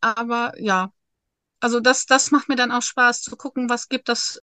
Aber 0.00 0.52
ja, 0.60 0.92
also 1.60 1.80
das, 1.80 2.06
das 2.06 2.30
macht 2.32 2.48
mir 2.48 2.56
dann 2.56 2.72
auch 2.72 2.82
Spaß 2.82 3.22
zu 3.22 3.36
gucken, 3.36 3.70
was 3.70 3.88
gibt 3.88 4.08
das 4.08 4.40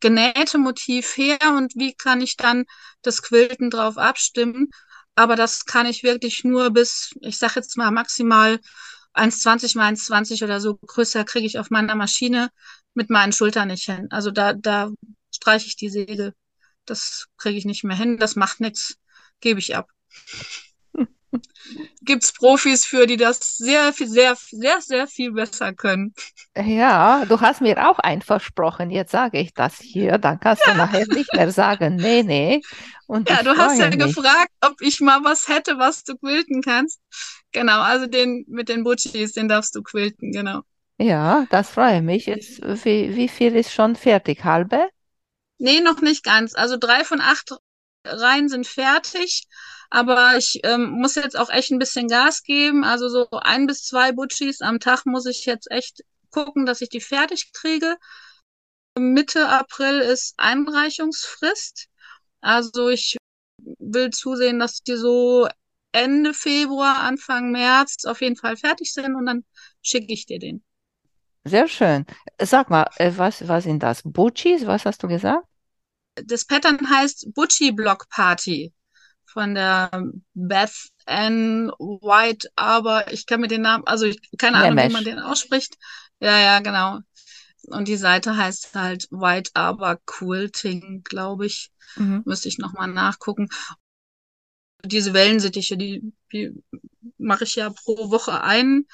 genähte 0.00 0.58
Motiv 0.58 1.16
her 1.16 1.38
und 1.56 1.74
wie 1.76 1.94
kann 1.94 2.20
ich 2.22 2.36
dann 2.36 2.64
das 3.02 3.22
Quilten 3.22 3.70
drauf 3.70 3.98
abstimmen. 3.98 4.70
Aber 5.14 5.36
das 5.36 5.66
kann 5.66 5.86
ich 5.86 6.02
wirklich 6.02 6.44
nur 6.44 6.70
bis, 6.70 7.14
ich 7.20 7.38
sag 7.38 7.56
jetzt 7.56 7.76
mal 7.76 7.90
maximal 7.90 8.60
1,20 9.14 9.76
mal 9.76 9.92
1,20 9.92 10.44
oder 10.44 10.60
so 10.60 10.76
größer 10.76 11.24
kriege 11.24 11.46
ich 11.46 11.58
auf 11.58 11.70
meiner 11.70 11.94
Maschine 11.94 12.50
mit 12.94 13.10
meinen 13.10 13.32
Schultern 13.32 13.68
nicht 13.68 13.84
hin. 13.84 14.08
Also 14.10 14.30
da, 14.30 14.54
da 14.54 14.90
streiche 15.34 15.66
ich 15.66 15.76
die 15.76 15.90
Segel. 15.90 16.34
Das 16.86 17.26
kriege 17.36 17.58
ich 17.58 17.64
nicht 17.66 17.84
mehr 17.84 17.96
hin. 17.96 18.18
Das 18.18 18.36
macht 18.36 18.60
nichts. 18.60 18.96
Gebe 19.40 19.58
ich 19.60 19.76
ab 19.76 19.90
gibt's 22.02 22.32
Profis 22.32 22.84
für, 22.84 23.06
die 23.06 23.16
das 23.16 23.56
sehr, 23.56 23.92
sehr, 23.92 24.36
sehr, 24.36 24.80
sehr 24.80 25.06
viel 25.06 25.32
besser 25.32 25.72
können. 25.72 26.14
Ja, 26.56 27.24
du 27.26 27.40
hast 27.40 27.60
mir 27.60 27.88
auch 27.88 27.98
ein 27.98 28.22
versprochen. 28.22 28.90
Jetzt 28.90 29.12
sage 29.12 29.38
ich 29.38 29.54
das 29.54 29.78
hier. 29.78 30.18
Dann 30.18 30.40
kannst 30.40 30.66
ja. 30.66 30.72
du 30.72 30.78
nachher 30.78 31.06
nicht 31.06 31.32
mehr 31.34 31.50
sagen, 31.50 31.96
nee, 31.96 32.22
nee. 32.22 32.62
Und 33.06 33.28
ja, 33.28 33.42
du 33.42 33.56
hast 33.56 33.78
ja 33.78 33.88
mich. 33.88 33.98
gefragt, 33.98 34.50
ob 34.60 34.80
ich 34.80 35.00
mal 35.00 35.22
was 35.22 35.48
hätte, 35.48 35.78
was 35.78 36.04
du 36.04 36.16
quilten 36.16 36.62
kannst. 36.62 37.00
Genau, 37.52 37.80
also 37.80 38.06
den 38.06 38.44
mit 38.48 38.68
den 38.68 38.84
Butchis, 38.84 39.32
den 39.32 39.48
darfst 39.48 39.74
du 39.74 39.82
quilten, 39.82 40.32
genau. 40.32 40.62
Ja, 40.98 41.46
das 41.50 41.70
freue 41.70 42.02
mich. 42.02 42.26
Jetzt, 42.26 42.60
wie, 42.84 43.14
wie 43.14 43.28
viel 43.28 43.54
ist 43.54 43.72
schon 43.72 43.96
fertig? 43.96 44.44
Halbe? 44.44 44.88
Nee, 45.58 45.80
noch 45.80 46.00
nicht 46.00 46.24
ganz. 46.24 46.54
Also 46.54 46.76
drei 46.76 47.04
von 47.04 47.20
acht 47.20 47.54
Reihen 48.06 48.48
sind 48.48 48.66
fertig. 48.66 49.44
Aber 49.90 50.36
ich 50.36 50.60
ähm, 50.64 50.90
muss 50.90 51.14
jetzt 51.14 51.38
auch 51.38 51.50
echt 51.50 51.70
ein 51.70 51.78
bisschen 51.78 52.08
Gas 52.08 52.42
geben. 52.42 52.84
Also 52.84 53.08
so 53.08 53.28
ein 53.30 53.66
bis 53.66 53.84
zwei 53.84 54.12
Butchis 54.12 54.60
am 54.60 54.80
Tag 54.80 55.06
muss 55.06 55.26
ich 55.26 55.46
jetzt 55.46 55.70
echt 55.70 56.02
gucken, 56.30 56.66
dass 56.66 56.80
ich 56.80 56.88
die 56.88 57.00
fertig 57.00 57.52
kriege. 57.52 57.96
Mitte 58.98 59.48
April 59.48 60.00
ist 60.00 60.34
Einreichungsfrist. 60.38 61.86
Also 62.40 62.88
ich 62.88 63.16
will 63.78 64.10
zusehen, 64.10 64.58
dass 64.58 64.82
die 64.82 64.96
so 64.96 65.48
Ende 65.92 66.34
Februar, 66.34 66.98
Anfang 67.00 67.52
März 67.52 68.04
auf 68.04 68.20
jeden 68.20 68.36
Fall 68.36 68.56
fertig 68.56 68.92
sind 68.92 69.14
und 69.14 69.26
dann 69.26 69.44
schicke 69.82 70.12
ich 70.12 70.26
dir 70.26 70.38
den. 70.38 70.62
Sehr 71.44 71.68
schön. 71.68 72.04
Sag 72.40 72.70
mal, 72.70 72.88
äh, 72.96 73.12
was, 73.16 73.46
was 73.46 73.64
sind 73.64 73.82
das? 73.82 74.02
Butchis? 74.02 74.66
Was 74.66 74.84
hast 74.84 75.02
du 75.02 75.08
gesagt? 75.08 75.46
Das 76.24 76.44
Pattern 76.44 76.78
heißt 76.90 77.34
Butchie 77.34 77.72
Block 77.72 78.08
Party 78.08 78.72
von 79.24 79.54
der 79.54 79.90
Beth 80.34 80.90
Ann 81.04 81.70
White, 81.78 82.48
aber 82.56 83.12
ich 83.12 83.26
kann 83.26 83.40
mir 83.40 83.48
den 83.48 83.62
Namen, 83.62 83.84
also 83.86 84.06
ich, 84.06 84.18
keine 84.38 84.56
Ahnung, 84.58 84.88
wie 84.88 84.92
man 84.92 85.04
den 85.04 85.18
ausspricht. 85.18 85.76
Ja, 86.20 86.38
ja, 86.38 86.60
genau. 86.60 87.00
Und 87.66 87.88
die 87.88 87.96
Seite 87.96 88.36
heißt 88.36 88.74
halt 88.74 89.08
White 89.10 89.50
Arbor 89.54 89.98
Quilting, 90.06 91.02
glaube 91.04 91.46
ich. 91.46 91.70
Mhm. 91.96 92.22
Müsste 92.24 92.48
ich 92.48 92.58
nochmal 92.58 92.88
nachgucken. 92.88 93.48
Diese 94.84 95.12
Wellensittiche, 95.14 95.76
die, 95.76 96.12
die 96.32 96.52
mache 97.18 97.44
ich 97.44 97.56
ja 97.56 97.70
pro 97.70 98.10
Woche 98.10 98.42
ein. 98.42 98.86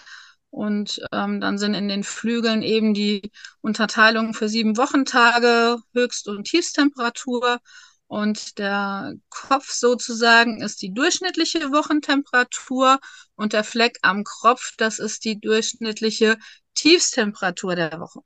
Und 0.52 1.00
ähm, 1.12 1.40
dann 1.40 1.56
sind 1.56 1.72
in 1.72 1.88
den 1.88 2.04
Flügeln 2.04 2.62
eben 2.62 2.92
die 2.92 3.32
Unterteilungen 3.62 4.34
für 4.34 4.50
sieben 4.50 4.76
Wochentage, 4.76 5.78
Höchst- 5.94 6.28
und 6.28 6.44
Tiefstemperatur. 6.44 7.58
Und 8.06 8.58
der 8.58 9.14
Kopf 9.30 9.70
sozusagen 9.70 10.60
ist 10.60 10.82
die 10.82 10.92
durchschnittliche 10.92 11.72
Wochentemperatur 11.72 12.98
und 13.34 13.54
der 13.54 13.64
Fleck 13.64 13.96
am 14.02 14.24
Kropf, 14.24 14.74
das 14.76 14.98
ist 14.98 15.24
die 15.24 15.40
durchschnittliche 15.40 16.36
Tiefstemperatur 16.74 17.74
der 17.74 17.98
Woche. 17.98 18.20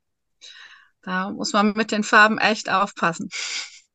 Da 1.03 1.29
muss 1.31 1.53
man 1.53 1.71
mit 1.71 1.93
den 1.93 2.03
Farben 2.03 2.37
echt 2.39 2.69
aufpassen. 2.69 3.29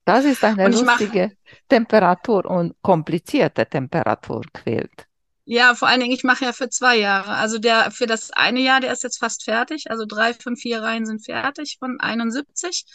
Das 0.06 0.24
ist 0.24 0.42
eine 0.42 0.70
lustige 0.70 1.36
Temperatur 1.68 2.46
und 2.46 2.74
komplizierte 2.80 3.66
Temperatur 3.66 4.40
quält. 4.54 5.06
Ja, 5.52 5.74
vor 5.74 5.86
allen 5.86 6.00
Dingen, 6.00 6.14
ich 6.14 6.24
mache 6.24 6.46
ja 6.46 6.54
für 6.54 6.70
zwei 6.70 6.96
Jahre. 6.96 7.34
Also 7.34 7.58
der 7.58 7.90
für 7.90 8.06
das 8.06 8.30
eine 8.30 8.60
Jahr, 8.60 8.80
der 8.80 8.90
ist 8.90 9.02
jetzt 9.02 9.18
fast 9.18 9.44
fertig. 9.44 9.90
Also 9.90 10.06
drei 10.06 10.32
von 10.32 10.56
vier 10.56 10.80
Reihen 10.80 11.04
sind 11.04 11.26
fertig 11.26 11.76
von 11.78 12.00
71. 12.00 12.86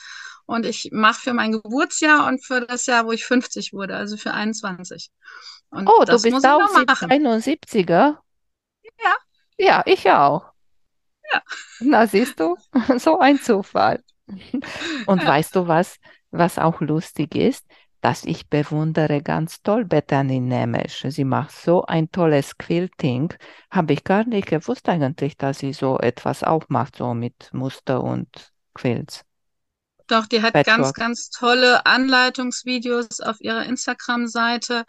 Und 0.48 0.66
ich 0.66 0.90
mache 0.92 1.22
für 1.22 1.34
mein 1.34 1.52
Geburtsjahr 1.52 2.26
und 2.26 2.44
für 2.44 2.62
das 2.62 2.88
Jahr, 2.88 3.06
wo 3.06 3.12
ich 3.12 3.26
50 3.26 3.74
wurde, 3.74 3.96
also 3.96 4.18
für 4.18 4.34
21. 4.34 5.12
Und 5.70 5.88
oh, 5.88 6.04
du 6.04 6.20
bist 6.20 6.48
auch 6.48 6.68
71er? 6.74 8.18
Ja. 9.04 9.16
Ja, 9.60 9.84
ich 9.86 10.10
auch. 10.10 10.52
Ja. 11.32 11.44
Na, 11.82 12.08
siehst 12.08 12.40
du, 12.40 12.58
so 12.98 13.20
ein 13.20 13.40
Zufall. 13.40 14.04
Und 15.06 15.22
ja. 15.22 15.28
weißt 15.28 15.56
du 15.56 15.68
was, 15.68 15.98
was 16.32 16.58
auch 16.58 16.82
lustig 16.82 17.36
ist? 17.36 17.68
Dass 18.08 18.24
ich 18.24 18.48
bewundere 18.48 19.22
ganz 19.22 19.62
toll 19.64 19.84
Bethany 19.84 20.40
Nemesch. 20.40 21.04
Sie 21.10 21.26
macht 21.26 21.52
so 21.52 21.84
ein 21.84 22.10
tolles 22.10 22.58
Quilting. 22.58 23.34
Habe 23.70 23.92
ich 23.92 24.06
gar 24.06 24.24
nicht 24.24 24.48
gewusst 24.48 24.88
eigentlich, 24.88 25.36
dass 25.36 25.60
sie 25.60 25.74
so 25.74 26.00
etwas 26.00 26.42
auch 26.42 26.64
macht, 26.70 26.96
so 26.96 27.14
mit 27.14 27.50
Muster 27.52 28.02
und 28.02 28.30
Quilts. 28.74 29.26
Doch, 30.08 30.26
die 30.26 30.42
hat 30.42 30.54
Patchwork. 30.54 30.78
ganz, 30.78 30.94
ganz 30.94 31.30
tolle 31.32 31.86
Anleitungsvideos 31.86 33.20
auf 33.20 33.42
ihrer 33.42 33.66
Instagram-Seite. 33.66 34.86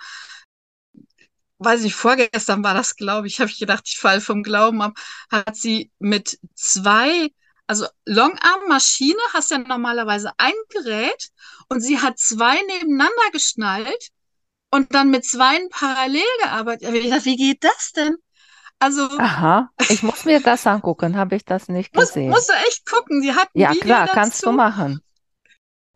Weiß 1.59 1.83
ich, 1.83 1.97
vorgestern 1.97 2.63
war 2.63 2.75
das, 2.75 2.95
glaube 2.95 3.27
ich, 3.27 3.41
habe 3.41 3.51
ich 3.51 3.59
gedacht, 3.59 3.83
ich 3.89 3.99
falle 3.99 4.21
vom 4.21 4.45
Glauben 4.45 4.81
ab, 4.81 4.93
hat 5.29 5.57
sie 5.57 5.91
mit 5.99 6.39
zwei, 6.55 7.31
also 7.69 7.87
Longarm-Maschine 8.07 9.21
hast 9.33 9.51
ja 9.51 9.59
normalerweise 9.59 10.33
ein 10.39 10.55
Gerät 10.71 11.29
und 11.69 11.81
sie 11.81 12.01
hat 12.01 12.19
zwei 12.19 12.55
nebeneinander 12.63 13.31
geschnallt 13.33 14.09
und 14.71 14.95
dann 14.95 15.11
mit 15.11 15.25
zwei 15.25 15.59
parallel 15.71 16.23
gearbeitet. 16.43 16.93
Ich 16.95 17.11
dachte, 17.11 17.25
wie 17.27 17.37
geht 17.37 17.63
das 17.63 17.93
denn? 17.95 18.17
Also. 18.81 19.09
Aha, 19.19 19.71
ich 19.89 20.03
muss 20.03 20.25
mir 20.25 20.41
das 20.41 20.67
angucken, 20.67 21.17
habe 21.17 21.37
ich 21.37 21.45
das 21.45 21.69
nicht 21.69 21.93
gesehen. 21.93 22.31
Muss, 22.31 22.39
musst 22.39 22.51
du 22.51 22.55
echt 22.67 22.87
gucken. 22.87 23.23
Sie 23.23 23.35
hat 23.35 23.49
ja, 23.53 23.73
klar, 23.75 24.07
dazu. 24.07 24.15
kannst 24.15 24.47
du 24.47 24.53
machen 24.53 25.03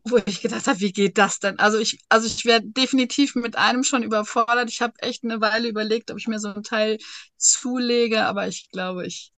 wo 0.04 0.18
ich 0.26 0.40
gedacht 0.40 0.66
habe, 0.66 0.80
wie 0.80 0.92
geht 0.92 1.18
das 1.18 1.38
denn? 1.38 1.58
Also 1.58 1.78
ich, 1.78 2.00
also 2.08 2.26
ich 2.26 2.44
wäre 2.44 2.61
definitiv 2.62 3.35
mit 3.35 3.56
einem 3.56 3.85
schon 3.85 4.02
überfordert. 4.02 4.68
Ich 4.68 4.82
habe 4.82 4.94
echt 4.98 5.24
eine 5.24 5.40
Weile 5.40 5.68
überlegt, 5.68 6.11
ob 6.11 6.18
ich 6.18 6.26
mir 6.26 6.40
so 6.40 6.48
ein 6.48 6.62
Teil 6.62 6.98
zulege, 7.37 8.24
aber 8.24 8.48
ich 8.48 8.68
glaube, 8.70 9.06
ich, 9.06 9.31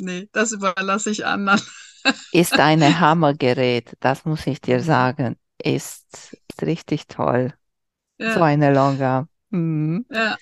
nee, 0.00 0.28
das 0.32 0.52
überlasse 0.52 1.10
ich 1.10 1.26
anderen. 1.26 1.60
Ist 2.32 2.58
ein 2.58 3.00
Hammergerät, 3.00 3.94
das 4.00 4.24
muss 4.24 4.46
ich 4.46 4.60
dir 4.60 4.80
sagen. 4.80 5.38
Ist, 5.62 6.36
ist 6.50 6.62
richtig 6.62 7.06
toll. 7.06 7.54
Ja. 8.18 8.34
So 8.34 8.42
eine 8.42 8.74
Longa. 8.74 9.26
Mhm. 9.48 10.04
Ja. 10.10 10.36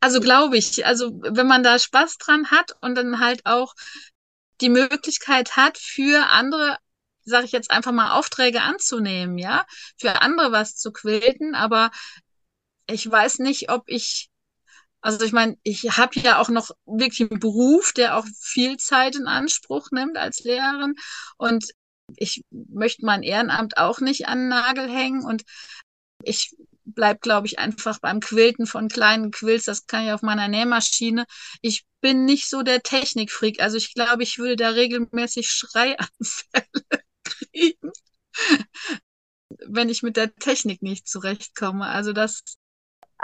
Also 0.00 0.20
glaube 0.20 0.56
ich, 0.56 0.86
also 0.86 1.20
wenn 1.22 1.48
man 1.48 1.62
da 1.62 1.78
Spaß 1.78 2.18
dran 2.18 2.50
hat 2.50 2.72
und 2.80 2.94
dann 2.94 3.18
halt 3.18 3.44
auch 3.44 3.74
die 4.60 4.68
Möglichkeit 4.68 5.56
hat, 5.56 5.78
für 5.78 6.26
andere 6.30 6.78
sage 7.24 7.46
ich 7.46 7.52
jetzt 7.52 7.70
einfach 7.70 7.92
mal, 7.92 8.18
Aufträge 8.18 8.62
anzunehmen, 8.62 9.38
ja, 9.38 9.64
für 9.96 10.20
andere 10.20 10.52
was 10.52 10.76
zu 10.76 10.92
quilten, 10.92 11.54
aber 11.54 11.90
ich 12.86 13.10
weiß 13.10 13.38
nicht, 13.38 13.70
ob 13.70 13.84
ich, 13.86 14.30
also 15.04 15.22
ich 15.26 15.32
meine, 15.32 15.58
ich 15.62 15.82
habe 15.98 16.18
ja 16.18 16.40
auch 16.40 16.48
noch 16.48 16.70
wirklich 16.86 17.30
einen 17.30 17.38
Beruf, 17.38 17.92
der 17.92 18.16
auch 18.16 18.24
viel 18.40 18.78
Zeit 18.78 19.16
in 19.16 19.26
Anspruch 19.26 19.90
nimmt 19.90 20.16
als 20.16 20.44
Lehrerin 20.44 20.94
und 21.36 21.66
ich 22.16 22.42
möchte 22.50 23.04
mein 23.04 23.22
Ehrenamt 23.22 23.76
auch 23.76 24.00
nicht 24.00 24.28
an 24.28 24.38
den 24.38 24.48
Nagel 24.48 24.88
hängen 24.88 25.22
und 25.22 25.42
ich 26.22 26.56
bleib, 26.86 27.20
glaube 27.20 27.46
ich, 27.46 27.58
einfach 27.58 27.98
beim 27.98 28.20
Quilten 28.20 28.66
von 28.66 28.88
kleinen 28.88 29.30
Quills. 29.30 29.64
Das 29.64 29.86
kann 29.86 30.06
ich 30.06 30.12
auf 30.12 30.22
meiner 30.22 30.48
Nähmaschine. 30.48 31.26
Ich 31.60 31.84
bin 32.00 32.24
nicht 32.24 32.48
so 32.48 32.62
der 32.62 32.82
Technikfreak. 32.82 33.60
Also 33.60 33.76
ich 33.76 33.92
glaube, 33.92 34.22
ich 34.22 34.38
würde 34.38 34.56
da 34.56 34.70
regelmäßig 34.70 35.50
Schreianfälle 35.50 36.64
kriegen, 37.24 37.92
wenn 39.66 39.90
ich 39.90 40.02
mit 40.02 40.16
der 40.16 40.34
Technik 40.34 40.80
nicht 40.82 41.06
zurechtkomme. 41.08 41.86
Also 41.86 42.14
das. 42.14 42.42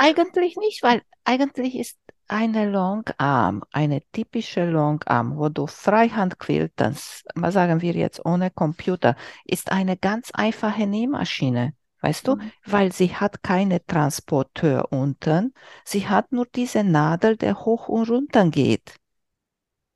Eigentlich 0.03 0.57
nicht, 0.57 0.83
weil 0.83 1.03
eigentlich 1.25 1.75
ist 1.77 1.99
eine 2.27 2.71
Longarm, 2.71 3.63
eine 3.71 4.01
typische 4.13 4.65
Longarm, 4.65 5.37
wo 5.37 5.51
du 5.51 5.67
Freihand 5.67 6.39
quiltest, 6.39 7.27
was 7.35 7.53
sagen 7.53 7.83
wir 7.83 7.93
jetzt 7.93 8.25
ohne 8.25 8.51
Computer, 8.51 9.15
ist 9.45 9.71
eine 9.73 9.99
ganz 9.99 10.31
einfache 10.33 10.87
Nähmaschine. 10.87 11.75
Weißt 12.01 12.27
du, 12.27 12.37
Mhm. 12.37 12.53
weil 12.65 12.93
sie 12.93 13.15
hat 13.15 13.43
keine 13.43 13.85
Transporteur 13.85 14.91
unten, 14.91 15.53
sie 15.85 16.09
hat 16.09 16.33
nur 16.33 16.47
diese 16.47 16.83
Nadel, 16.83 17.37
der 17.37 17.61
hoch 17.67 17.89
und 17.89 18.09
runter 18.09 18.49
geht. 18.49 18.95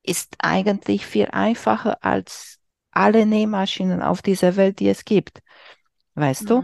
Ist 0.03 0.35
eigentlich 0.39 1.07
viel 1.07 1.29
einfacher 1.31 2.05
als 2.05 2.59
alle 2.91 3.25
Nähmaschinen 3.25 4.03
auf 4.03 4.21
dieser 4.21 4.57
Welt, 4.57 4.81
die 4.81 4.89
es 4.91 5.07
gibt. 5.07 5.41
Weißt 6.15 6.51
du? 6.51 6.63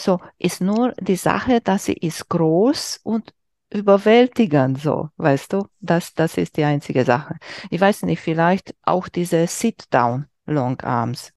So 0.00 0.20
ist 0.38 0.60
nur 0.60 0.92
die 1.00 1.16
Sache, 1.16 1.60
dass 1.60 1.84
sie 1.86 1.92
ist 1.94 2.28
groß 2.28 3.00
und 3.04 3.34
überwältigend 3.72 4.78
so, 4.80 5.10
weißt 5.16 5.52
du? 5.52 5.68
Das, 5.80 6.14
das 6.14 6.36
ist 6.38 6.56
die 6.56 6.64
einzige 6.64 7.04
Sache. 7.04 7.36
Ich 7.70 7.80
weiß 7.80 8.02
nicht, 8.04 8.20
vielleicht 8.20 8.74
auch 8.82 9.08
diese 9.08 9.46
Sit-Down 9.46 10.26
Longarms, 10.46 11.32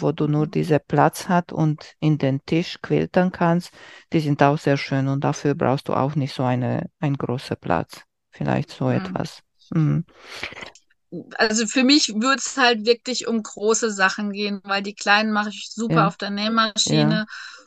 wo 0.00 0.12
du 0.12 0.26
nur 0.28 0.46
Mhm. 0.46 0.48
diese 0.48 0.78
Platz 0.80 1.28
hat 1.28 1.52
und 1.52 1.94
in 2.00 2.18
den 2.18 2.44
Tisch 2.46 2.78
quiltern 2.82 3.30
kannst, 3.32 3.70
die 4.12 4.20
sind 4.20 4.42
auch 4.42 4.58
sehr 4.58 4.76
schön 4.78 5.08
und 5.08 5.22
dafür 5.22 5.54
brauchst 5.54 5.88
du 5.88 5.94
auch 5.94 6.14
nicht 6.16 6.34
so 6.34 6.42
eine, 6.42 6.90
ein 7.00 7.14
großer 7.16 7.56
Platz. 7.56 8.02
Vielleicht 8.30 8.70
so 8.70 8.90
Mhm. 8.94 9.16
etwas. 9.16 9.42
Mhm. 9.70 10.04
Also 11.38 11.66
für 11.66 11.84
mich 11.84 12.08
würde 12.14 12.42
es 12.44 12.56
halt 12.56 12.84
wirklich 12.84 13.26
um 13.28 13.42
große 13.42 13.90
Sachen 13.92 14.32
gehen, 14.32 14.60
weil 14.64 14.82
die 14.82 14.94
kleinen 14.94 15.32
mache 15.32 15.50
ich 15.50 15.70
super 15.72 16.06
Ja. 16.06 16.08
auf 16.08 16.16
der 16.16 16.30
Nähmaschine. 16.30 17.26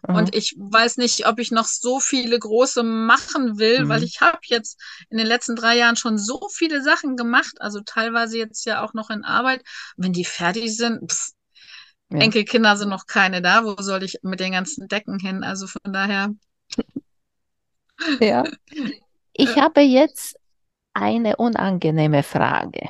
Mhm. 0.10 0.16
Und 0.18 0.36
ich 0.36 0.56
weiß 0.58 0.98
nicht, 0.98 1.28
ob 1.28 1.40
ich 1.40 1.52
noch 1.52 1.66
so 1.66 2.00
viele 2.00 2.38
große 2.40 2.84
machen 2.84 3.60
will, 3.60 3.88
weil 3.90 4.00
Mhm. 4.00 4.06
ich 4.06 4.22
habe 4.22 4.40
jetzt 4.46 4.80
in 5.10 5.18
den 5.18 5.28
letzten 5.28 5.56
drei 5.56 5.78
Jahren 5.78 5.96
schon 5.96 6.18
so 6.18 6.50
viele 6.52 6.82
Sachen 6.84 7.16
gemacht, 7.16 7.56
also 7.60 7.82
teilweise 7.82 8.38
jetzt 8.38 8.66
ja 8.66 8.84
auch 8.84 8.94
noch 8.94 9.10
in 9.10 9.24
Arbeit. 9.24 9.64
Wenn 9.98 10.14
die 10.14 10.26
fertig 10.26 10.76
sind, 10.76 11.12
pff, 11.12 11.30
Ja. 12.10 12.20
Enkelkinder 12.20 12.78
sind 12.78 12.90
noch 12.90 13.08
keine 13.08 13.42
da, 13.42 13.66
wo 13.66 13.76
soll 13.82 14.04
ich 14.04 14.20
mit 14.24 14.40
den 14.40 14.54
ganzen 14.54 14.88
Decken 14.88 15.20
hin? 15.20 15.44
Also 15.44 15.68
von 15.68 15.94
daher, 15.94 16.30
Ja. 18.20 18.50
Ich 19.34 19.58
habe 19.58 19.82
jetzt 19.82 20.40
eine 20.94 21.38
unangenehme 21.38 22.24
Frage. 22.24 22.90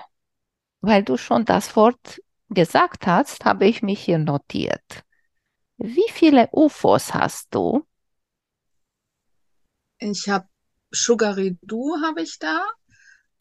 Weil 0.82 1.04
du 1.04 1.18
schon 1.18 1.46
das 1.46 1.76
Wort 1.76 2.22
gesagt 2.50 3.08
hast, 3.08 3.46
habe 3.46 3.68
ich 3.68 3.84
mich 3.84 4.02
hier 4.02 4.20
notiert. 4.20 5.04
Wie 5.80 6.10
viele 6.12 6.48
UFOs 6.52 7.14
hast 7.14 7.56
du? 7.56 7.86
ich 10.00 10.28
habe 10.30 10.48
Sugary 10.92 11.58
Du 11.62 11.96
habe 12.02 12.22
ich 12.22 12.40
da, 12.40 12.66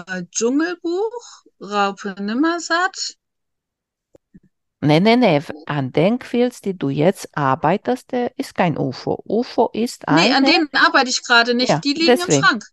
äh, 0.06 0.22
Dschungelbuch, 0.30 1.44
Raupe 1.60 2.14
Nimmersatt. 2.20 3.16
Nee, 4.80 5.00
nee, 5.00 5.16
nee. 5.16 5.42
An 5.66 5.90
den 5.90 6.20
Quills, 6.20 6.60
die 6.60 6.78
du 6.78 6.88
jetzt 6.88 7.36
arbeitest, 7.36 8.12
der 8.12 8.38
ist 8.38 8.54
kein 8.54 8.78
UFO. 8.78 9.20
UFO 9.26 9.70
ist 9.72 10.04
Nee, 10.08 10.32
an 10.32 10.44
denen 10.44 10.68
arbeite 10.72 11.10
ich 11.10 11.24
gerade 11.24 11.54
nicht. 11.54 11.68
Ja, 11.68 11.78
Die 11.78 11.94
liegen 11.94 12.12
im 12.12 12.18
deswegen. 12.18 12.44
Schrank. 12.44 12.64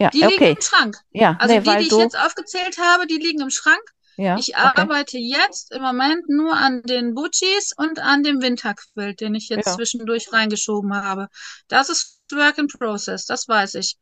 Ja, 0.00 0.10
Die 0.10 0.18
liegen 0.22 0.34
okay. 0.34 0.50
im 0.52 0.60
Schrank. 0.60 0.96
Ja, 1.12 1.36
Also 1.38 1.54
nee, 1.54 1.60
die, 1.60 1.76
die 1.76 1.82
ich 1.84 1.88
du. 1.88 2.00
jetzt 2.00 2.18
aufgezählt 2.18 2.78
habe, 2.78 3.06
die 3.06 3.18
liegen 3.18 3.40
im 3.42 3.50
Schrank. 3.50 3.80
Ja, 4.16 4.36
Ich 4.38 4.54
okay. 4.56 4.60
arbeite 4.62 5.18
jetzt 5.18 5.72
im 5.72 5.82
Moment 5.82 6.28
nur 6.28 6.54
an 6.56 6.82
den 6.82 7.14
Butchis 7.14 7.72
und 7.76 7.98
an 7.98 8.22
dem 8.22 8.40
Winterquilt, 8.42 9.20
den 9.20 9.34
ich 9.34 9.48
jetzt 9.48 9.66
Ja. 9.66 9.74
zwischendurch 9.76 10.32
reingeschoben 10.32 10.94
habe. 10.94 11.28
Das 11.68 11.88
ist 11.88 12.20
Work 12.32 12.58
in 12.58 12.68
Process, 12.68 13.24
das 13.26 13.46
weiß 13.48 13.74
ich. 13.76 13.96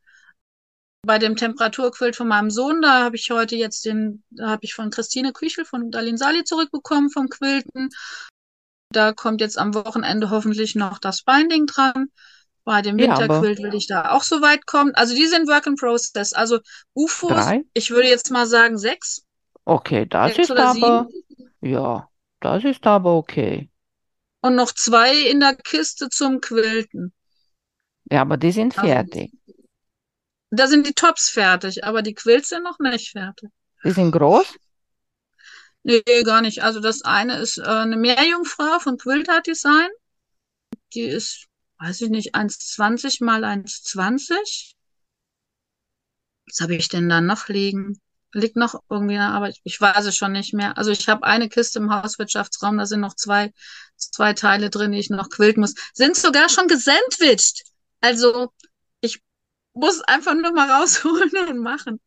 Bei 1.05 1.19
dem 1.19 1.35
Temperaturquilt 1.35 2.15
von 2.15 2.27
meinem 2.27 2.49
Sohn, 2.49 2.81
da 2.81 3.03
habe 3.03 3.15
ich 3.15 3.29
heute 3.29 3.55
jetzt 3.55 3.85
den, 3.85 4.23
da 4.31 4.49
habe 4.49 4.63
ich 4.63 4.73
von 4.73 4.89
Christine 4.89 5.33
Küchel 5.33 5.63
von 5.63 5.91
Dalin 5.91 6.17
Sali 6.17 6.43
zurückbekommen 6.43 7.11
vom 7.11 7.29
Quilten. 7.29 7.89
Da 8.91 9.13
kommt 9.13 9.41
jetzt 9.41 9.57
am 9.57 9.73
Wochenende 9.75 10.29
hoffentlich 10.31 10.73
noch 10.75 10.97
das 10.99 11.21
Binding 11.23 11.67
dran. 11.67 12.07
Bei 12.63 12.81
dem 12.81 12.97
Ja, 12.97 13.19
Winterquilt 13.19 13.59
will 13.59 13.75
ich 13.75 13.87
da 13.87 14.11
auch 14.11 14.23
so 14.23 14.41
weit 14.41 14.65
kommen. 14.65 14.95
Also 14.95 15.13
die 15.15 15.27
sind 15.27 15.47
Work 15.47 15.67
in 15.67 15.75
Process. 15.75 16.33
Also 16.33 16.59
UFOs, 16.95 17.33
drei? 17.33 17.63
ich 17.73 17.91
würde 17.91 18.07
jetzt 18.07 18.31
mal 18.31 18.47
sagen 18.47 18.77
sechs, 18.79 19.24
Okay, 19.65 20.05
das 20.07 20.31
sechs 20.33 20.39
ist 20.39 20.51
oder 20.51 20.67
aber. 20.69 21.07
sieben. 21.07 21.53
Ja, 21.61 22.09
das 22.39 22.63
ist 22.63 22.85
aber 22.87 23.13
okay. 23.15 23.69
Und 24.41 24.55
noch 24.55 24.71
zwei 24.71 25.13
in 25.29 25.41
der 25.41 25.55
Kiste 25.57 26.07
zum 26.07 26.39
Quilten. 26.39 27.13
Ja, 28.11 28.21
aber 28.21 28.37
die 28.37 28.51
sind 28.51 28.73
Also 28.75 28.87
fertig. 28.87 29.31
da 30.49 30.65
sind 30.67 30.87
die 30.87 30.93
Tops 30.93 31.29
fertig, 31.29 31.83
aber 31.83 32.01
die 32.01 32.15
Quilts 32.15 32.49
sind 32.49 32.63
noch 32.63 32.79
nicht 32.79 33.11
fertig. 33.11 33.49
Die 33.85 33.91
sind 33.91 34.11
groß? 34.11 34.57
Nee, 35.83 36.01
gar 36.23 36.41
nicht. 36.41 36.63
Also 36.63 36.79
das 36.79 37.03
eine 37.03 37.37
ist 37.39 37.57
äh, 37.57 37.63
eine 37.63 37.95
Meerjungfrau 37.97 38.79
von 38.79 38.97
Quilt 38.97 39.29
Art 39.29 39.47
Design. 39.47 39.89
Die 40.95 41.01
ist, 41.01 41.45
weiß 41.77 42.01
ich 42.01 42.09
nicht, 42.09 42.33
1,20 42.33 43.23
mal 43.23 43.43
1,20. 43.43 44.75
Was 46.47 46.59
habe 46.61 46.75
ich 46.75 46.89
denn 46.89 47.07
da 47.07 47.21
noch 47.21 47.49
liegen? 47.49 47.99
Liegt 48.35 48.57
noch 48.57 48.81
irgendwie, 48.89 49.17
aber 49.17 49.47
ich, 49.47 49.61
ich 49.63 49.79
weiß 49.79 50.05
es 50.05 50.17
schon 50.17 50.33
nicht 50.33 50.53
mehr. 50.53 50.77
Also 50.77 50.91
ich 50.91 51.07
habe 51.07 51.23
eine 51.23 51.47
Kiste 51.47 51.79
im 51.79 51.93
Hauswirtschaftsraum, 51.93 52.77
da 52.77 52.85
sind 52.85 52.99
noch 52.99 53.15
zwei, 53.15 53.53
zwei 53.95 54.33
Teile 54.33 54.69
drin, 54.69 54.91
die 54.91 54.99
ich 54.99 55.09
noch 55.09 55.29
quilten 55.29 55.61
muss. 55.61 55.73
Sind 55.93 56.17
sogar 56.17 56.49
schon 56.49 56.67
gesandwiched. 56.67 57.63
Also 58.01 58.51
ich 58.99 59.21
muss 59.73 60.01
einfach 60.01 60.33
nur 60.33 60.51
mal 60.51 60.69
rausholen 60.81 61.31
und 61.49 61.59
machen. 61.59 62.01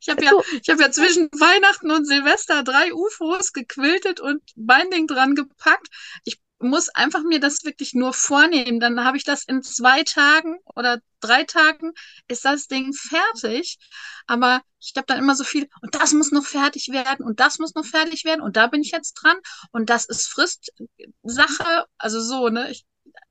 Ich 0.00 0.08
habe 0.08 0.24
ja, 0.24 0.32
ich 0.62 0.68
habe 0.70 0.82
ja 0.82 0.90
zwischen 0.90 1.28
Weihnachten 1.32 1.90
und 1.90 2.06
Silvester 2.06 2.62
drei 2.62 2.94
UFOs 2.94 3.52
gequiltet 3.52 4.20
und 4.20 4.42
Binding 4.54 5.06
dran 5.06 5.34
gepackt. 5.34 5.88
Ich 6.24 6.40
muss 6.60 6.88
einfach 6.90 7.22
mir 7.22 7.40
das 7.40 7.64
wirklich 7.64 7.94
nur 7.94 8.12
vornehmen. 8.12 8.80
Dann 8.80 9.04
habe 9.04 9.16
ich 9.16 9.24
das 9.24 9.44
in 9.44 9.62
zwei 9.62 10.02
Tagen 10.02 10.58
oder 10.76 11.00
drei 11.20 11.44
Tagen 11.44 11.92
ist 12.28 12.44
das 12.44 12.66
Ding 12.68 12.92
fertig. 12.92 13.78
Aber 14.26 14.62
ich 14.78 14.92
habe 14.96 15.06
dann 15.06 15.18
immer 15.18 15.34
so 15.34 15.44
viel 15.44 15.68
und 15.82 15.94
das 15.94 16.12
muss 16.12 16.32
noch 16.32 16.44
fertig 16.44 16.88
werden 16.90 17.24
und 17.24 17.40
das 17.40 17.58
muss 17.58 17.74
noch 17.74 17.84
fertig 17.84 18.24
werden 18.24 18.40
und 18.40 18.56
da 18.56 18.66
bin 18.66 18.82
ich 18.82 18.92
jetzt 18.92 19.14
dran 19.14 19.36
und 19.72 19.90
das 19.90 20.04
ist 20.06 20.28
Fristsache. 20.28 21.86
Also 21.98 22.20
so, 22.20 22.48
ne? 22.48 22.70
Ich, 22.70 22.84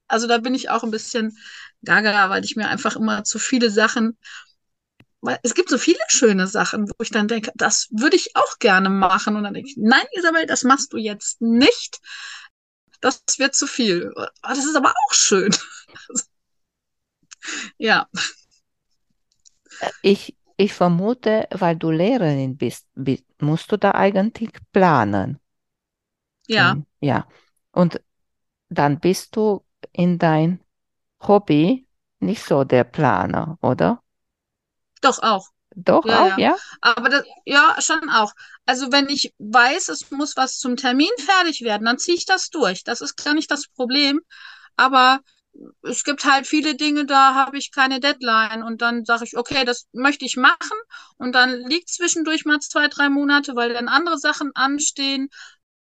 also 0.07 0.27
da 0.27 0.39
bin 0.39 0.55
ich 0.55 0.69
auch 0.69 0.83
ein 0.83 0.91
bisschen 0.91 1.37
gaga, 1.83 2.29
weil 2.29 2.43
ich 2.43 2.55
mir 2.55 2.67
einfach 2.67 2.95
immer 2.95 3.23
zu 3.23 3.39
viele 3.39 3.69
Sachen 3.69 4.17
weil 5.21 5.39
es 5.43 5.53
gibt 5.53 5.69
so 5.69 5.77
viele 5.77 5.99
schöne 6.07 6.47
Sachen, 6.47 6.87
wo 6.87 7.03
ich 7.03 7.11
dann 7.11 7.27
denke, 7.27 7.51
das 7.55 7.87
würde 7.91 8.15
ich 8.15 8.35
auch 8.35 8.59
gerne 8.59 8.89
machen. 8.89 9.35
Und 9.35 9.43
dann 9.43 9.53
denke 9.53 9.69
ich, 9.69 9.75
nein, 9.77 10.05
Isabel, 10.13 10.45
das 10.45 10.63
machst 10.63 10.93
du 10.93 10.97
jetzt 10.97 11.41
nicht. 11.41 11.99
Das 13.01 13.23
wird 13.37 13.55
zu 13.55 13.67
viel. 13.67 14.13
Das 14.41 14.57
ist 14.59 14.75
aber 14.75 14.91
auch 14.91 15.13
schön. 15.13 15.53
Ja. 17.77 18.07
ich, 20.01 20.35
ich 20.57 20.73
vermute, 20.73 21.47
weil 21.51 21.75
du 21.75 21.91
Lehrerin 21.91 22.57
bist, 22.57 22.87
bi- 22.95 23.23
musst 23.39 23.71
du 23.71 23.77
da 23.77 23.91
eigentlich 23.91 24.51
planen. 24.71 25.39
Ja. 26.47 26.75
Ja. 27.01 27.27
Und 27.71 28.01
dann 28.69 28.99
bist 28.99 29.35
du 29.35 29.65
in 29.93 30.19
dein 30.19 30.61
Hobby 31.21 31.87
nicht 32.19 32.43
so 32.43 32.63
der 32.65 32.85
Planer, 32.85 33.57
oder? 33.61 34.03
Doch 35.01 35.19
auch. 35.21 35.49
Doch 35.75 36.05
Ja, 36.05 36.25
auch, 36.25 36.37
ja. 36.37 36.37
ja? 36.37 36.57
Aber 36.81 37.09
das, 37.09 37.23
ja, 37.45 37.75
schon 37.81 38.09
auch. 38.09 38.33
Also 38.65 38.91
wenn 38.91 39.09
ich 39.09 39.33
weiß, 39.37 39.89
es 39.89 40.11
muss 40.11 40.35
was 40.35 40.57
zum 40.57 40.75
Termin 40.77 41.09
fertig 41.19 41.61
werden, 41.61 41.85
dann 41.85 41.97
ziehe 41.97 42.17
ich 42.17 42.25
das 42.25 42.49
durch. 42.49 42.83
Das 42.83 43.01
ist 43.01 43.15
gar 43.23 43.33
nicht 43.33 43.49
das 43.51 43.67
Problem. 43.67 44.21
Aber 44.75 45.19
es 45.83 46.03
gibt 46.03 46.25
halt 46.25 46.47
viele 46.47 46.75
Dinge, 46.75 47.05
da 47.05 47.35
habe 47.35 47.57
ich 47.57 47.71
keine 47.71 47.99
Deadline. 47.99 48.63
Und 48.63 48.81
dann 48.81 49.05
sage 49.05 49.25
ich, 49.25 49.37
okay, 49.37 49.65
das 49.65 49.87
möchte 49.93 50.25
ich 50.25 50.37
machen. 50.37 50.77
Und 51.17 51.33
dann 51.33 51.51
liegt 51.67 51.89
zwischendurch 51.89 52.45
mal 52.45 52.59
zwei, 52.59 52.87
drei 52.87 53.09
Monate, 53.09 53.55
weil 53.55 53.73
dann 53.73 53.87
andere 53.89 54.17
Sachen 54.17 54.51
anstehen. 54.55 55.29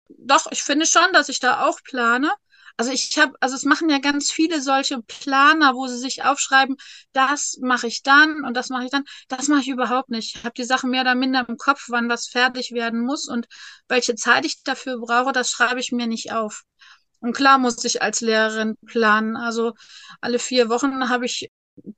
doch, 0.10 0.48
ich 0.52 0.64
finde 0.64 0.86
schon, 0.86 1.12
dass 1.14 1.30
ich 1.30 1.40
da 1.40 1.66
auch 1.68 1.82
plane. 1.84 2.32
Also 2.78 2.92
ich 2.92 3.18
habe, 3.18 3.34
also 3.40 3.56
es 3.56 3.64
machen 3.64 3.90
ja 3.90 4.00
ganz 4.00 4.32
viele 4.32 4.62
solche 4.62 5.02
Planer, 5.04 5.74
wo 5.76 5.88
sie 5.88 5.98
sich 5.98 6.24
aufschreiben, 6.24 6.78
das 7.14 7.58
mache 7.62 7.88
ich 7.88 8.04
dann 8.04 8.44
und 8.46 8.56
das 8.56 8.70
mache 8.70 8.86
ich 8.86 8.92
dann. 8.92 9.04
Das 9.28 9.48
mache 9.48 9.62
ich 9.62 9.68
überhaupt 9.70 10.10
nicht. 10.10 10.36
Ich 10.36 10.44
habe 10.44 10.54
die 10.56 10.64
Sachen 10.64 10.90
mehr 10.92 11.02
oder 11.02 11.16
minder 11.16 11.46
im 11.48 11.58
Kopf, 11.58 11.86
wann 11.90 12.10
was 12.10 12.28
fertig 12.28 12.72
werden 12.72 13.02
muss 13.06 13.28
und 13.28 13.48
welche 13.88 14.16
Zeit 14.16 14.46
ich 14.46 14.64
dafür 14.64 15.00
brauche, 15.00 15.32
das 15.32 15.50
schreibe 15.52 15.80
ich 15.80 15.92
mir 15.92 16.08
nicht 16.08 16.32
auf. 16.34 16.64
Und 17.20 17.34
klar 17.34 17.58
muss 17.60 17.84
ich 17.86 18.02
als 18.02 18.22
Lehrerin 18.22 18.76
planen. 18.86 19.36
Also 19.38 19.74
alle 20.22 20.40
vier 20.40 20.70
Wochen 20.70 21.10
habe 21.10 21.26
ich 21.26 21.50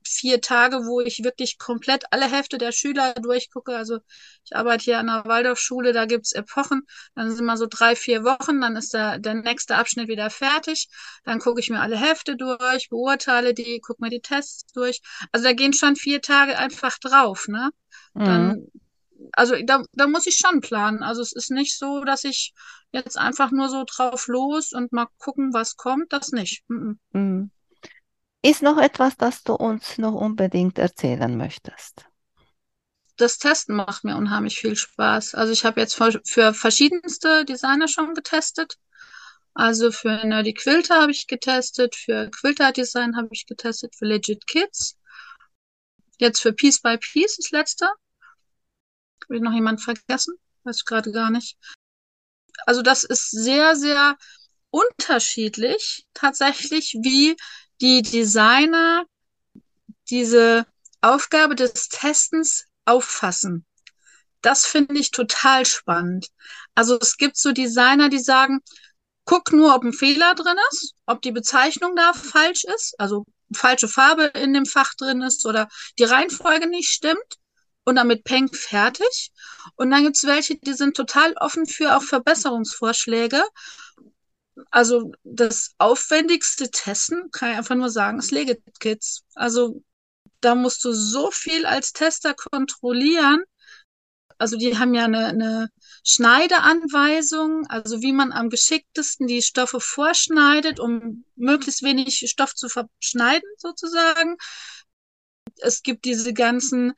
vier 0.04 0.40
Tage, 0.40 0.78
wo 0.86 1.00
ich 1.00 1.24
wirklich 1.24 1.58
komplett 1.58 2.04
alle 2.12 2.30
Hefte 2.30 2.58
der 2.58 2.72
Schüler 2.72 3.14
durchgucke. 3.14 3.76
Also 3.76 3.98
ich 4.44 4.54
arbeite 4.56 4.84
hier 4.84 4.98
an 4.98 5.06
der 5.06 5.24
Waldorfschule, 5.26 5.92
da 5.92 6.06
gibt's 6.06 6.32
Epochen, 6.32 6.82
dann 7.14 7.34
sind 7.34 7.44
mal 7.46 7.56
so 7.56 7.66
drei, 7.68 7.96
vier 7.96 8.24
Wochen, 8.24 8.60
dann 8.60 8.76
ist 8.76 8.94
der, 8.94 9.18
der 9.18 9.34
nächste 9.34 9.76
Abschnitt 9.76 10.08
wieder 10.08 10.30
fertig. 10.30 10.88
Dann 11.24 11.38
gucke 11.38 11.60
ich 11.60 11.70
mir 11.70 11.80
alle 11.80 11.96
Hefte 11.96 12.36
durch, 12.36 12.88
beurteile 12.90 13.54
die, 13.54 13.80
gucke 13.80 14.02
mir 14.02 14.10
die 14.10 14.20
Tests 14.20 14.66
durch. 14.72 15.00
Also 15.32 15.44
da 15.46 15.52
gehen 15.52 15.72
schon 15.72 15.96
vier 15.96 16.20
Tage 16.22 16.58
einfach 16.58 16.98
drauf, 16.98 17.46
ne? 17.48 17.70
Dann, 18.22 18.56
Mhm. 18.56 18.66
also 19.32 19.54
da, 19.64 19.82
da 19.92 20.06
muss 20.06 20.26
ich 20.26 20.36
schon 20.36 20.60
planen. 20.60 21.02
Also 21.02 21.22
es 21.22 21.32
ist 21.32 21.50
nicht 21.50 21.78
so, 21.78 22.04
dass 22.04 22.24
ich 22.24 22.54
jetzt 22.92 23.18
einfach 23.18 23.50
nur 23.50 23.68
so 23.68 23.84
drauf 23.86 24.28
los 24.28 24.72
und 24.72 24.92
mal 24.92 25.06
gucken, 25.18 25.52
was 25.52 25.76
kommt, 25.76 26.12
das 26.12 26.32
nicht. 26.32 26.62
Mhm. 26.68 26.98
Mhm. 27.12 27.50
Ist 28.44 28.62
noch 28.62 28.78
etwas, 28.78 29.16
das 29.16 29.42
du 29.42 29.54
uns 29.54 29.98
noch 29.98 30.14
unbedingt 30.14 30.78
erzählen 30.78 31.36
möchtest? 31.36 32.06
das 33.16 33.38
Testen 33.38 33.76
macht 33.76 34.04
mir 34.04 34.16
unheimlich 34.16 34.58
viel 34.58 34.76
Spaß. 34.76 35.34
Also 35.34 35.52
ich 35.52 35.64
habe 35.64 35.80
jetzt 35.80 35.94
für, 35.94 36.54
verschiedenste 36.54 37.44
Designer 37.44 37.88
schon 37.88 38.14
getestet. 38.14 38.76
Also 39.54 39.92
für 39.92 40.26
Nerdy 40.26 40.52
Quilter 40.52 41.00
habe 41.00 41.12
ich 41.12 41.28
getestet, 41.28 41.94
für 41.94 42.28
Quilter 42.30 42.72
Design 42.72 43.16
habe 43.16 43.28
ich 43.30 43.46
getestet, 43.46 43.94
für 43.94 44.06
Legit 44.06 44.46
Kids. 44.46 44.98
Jetzt 46.18 46.40
für 46.40 46.52
Piece 46.52 46.80
by 46.80 46.98
Piece, 46.98 47.36
das 47.36 47.50
letzte. 47.52 47.86
Habe 49.24 49.36
ich 49.36 49.42
noch 49.42 49.52
jemand 49.52 49.80
vergessen? 49.80 50.34
Weiß 50.64 50.78
ich 50.78 50.84
gerade 50.84 51.12
gar 51.12 51.30
nicht. 51.30 51.56
Also 52.66 52.82
das 52.82 53.04
ist 53.04 53.30
sehr, 53.30 53.76
sehr 53.76 54.16
unterschiedlich 54.70 56.04
tatsächlich, 56.14 56.96
wie 57.00 57.36
die 57.80 58.02
Designer 58.02 59.04
diese 60.10 60.66
Aufgabe 61.00 61.54
des 61.54 61.88
Testens 61.88 62.66
auffassen. 62.84 63.64
Das 64.42 64.66
finde 64.66 64.98
ich 64.98 65.10
total 65.10 65.64
spannend. 65.64 66.28
Also 66.74 66.98
es 67.00 67.16
gibt 67.16 67.36
so 67.36 67.52
Designer, 67.52 68.08
die 68.08 68.18
sagen, 68.18 68.60
guck 69.24 69.52
nur, 69.52 69.74
ob 69.74 69.84
ein 69.84 69.92
Fehler 69.92 70.34
drin 70.34 70.56
ist, 70.70 70.94
ob 71.06 71.22
die 71.22 71.32
Bezeichnung 71.32 71.96
da 71.96 72.12
falsch 72.12 72.64
ist, 72.64 72.94
also 72.98 73.24
falsche 73.54 73.88
Farbe 73.88 74.24
in 74.34 74.52
dem 74.52 74.66
Fach 74.66 74.94
drin 74.94 75.22
ist 75.22 75.46
oder 75.46 75.68
die 75.98 76.04
Reihenfolge 76.04 76.68
nicht 76.68 76.90
stimmt 76.90 77.38
und 77.84 77.96
damit 77.96 78.24
Peng 78.24 78.52
fertig. 78.52 79.30
Und 79.76 79.90
dann 79.90 80.04
gibt 80.04 80.16
es 80.16 80.24
welche, 80.24 80.56
die 80.56 80.74
sind 80.74 80.96
total 80.96 81.34
offen 81.38 81.66
für 81.66 81.96
auch 81.96 82.02
Verbesserungsvorschläge. 82.02 83.42
Also 84.70 85.12
das 85.24 85.74
aufwendigste 85.78 86.70
Testen, 86.70 87.30
kann 87.30 87.52
ich 87.52 87.56
einfach 87.56 87.74
nur 87.74 87.90
sagen, 87.90 88.18
ist 88.18 88.30
Legit 88.30 88.62
Kids. 88.78 89.24
Also 89.34 89.82
da 90.40 90.54
musst 90.54 90.84
du 90.84 90.92
so 90.92 91.30
viel 91.30 91.66
als 91.66 91.92
Tester 91.92 92.34
kontrollieren. 92.34 93.42
Also 94.38 94.56
die 94.56 94.78
haben 94.78 94.94
ja 94.94 95.04
eine, 95.04 95.26
eine 95.26 95.70
Schneideanweisung, 96.04 97.66
also 97.68 98.02
wie 98.02 98.12
man 98.12 98.32
am 98.32 98.50
geschicktesten 98.50 99.26
die 99.26 99.42
Stoffe 99.42 99.80
vorschneidet, 99.80 100.80
um 100.80 101.24
möglichst 101.36 101.82
wenig 101.82 102.24
Stoff 102.28 102.54
zu 102.54 102.68
verschneiden, 102.68 103.48
sozusagen. 103.58 104.36
Es 105.58 105.82
gibt 105.82 106.04
diese 106.04 106.34
ganzen, 106.34 106.94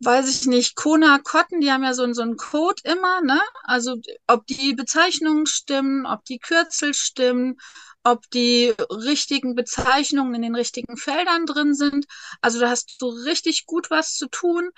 weiß 0.00 0.28
ich 0.28 0.46
nicht, 0.46 0.76
Kona 0.76 1.18
Cotton, 1.18 1.60
die 1.60 1.70
haben 1.70 1.84
ja 1.84 1.94
so, 1.94 2.10
so 2.12 2.22
einen 2.22 2.36
Code 2.36 2.82
immer, 2.84 3.20
ne? 3.20 3.40
Also 3.64 3.96
ob 4.26 4.46
die 4.46 4.74
Bezeichnungen 4.74 5.46
stimmen, 5.46 6.06
ob 6.06 6.24
die 6.24 6.38
Kürzel 6.38 6.94
stimmen, 6.94 7.56
ob 8.02 8.28
die 8.30 8.74
richtigen 8.90 9.54
Bezeichnungen 9.54 10.34
in 10.34 10.42
den 10.42 10.54
richtigen 10.54 10.96
Feldern 10.96 11.46
drin 11.46 11.74
sind. 11.74 12.06
Also 12.40 12.60
da 12.60 12.70
hast 12.70 12.96
du 13.00 13.08
richtig 13.08 13.66
gut 13.66 13.90
was 13.90 14.14
zu 14.14 14.28
tun. 14.28 14.70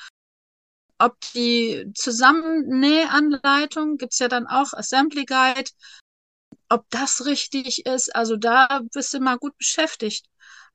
Ob 0.99 1.17
die 1.35 1.91
Zusammennähanleitung, 1.95 3.97
gibt's 3.97 4.19
ja 4.19 4.29
dann 4.29 4.47
auch 4.47 4.73
Assembly 4.73 5.25
Guide, 5.25 5.71
ob 6.69 6.89
das 6.91 7.27
richtig 7.27 7.87
ist. 7.87 8.15
Also 8.15 8.37
da 8.37 8.83
bist 8.93 9.15
du 9.15 9.21
mal 9.21 9.39
gut 9.39 9.57
beschäftigt. 9.57 10.27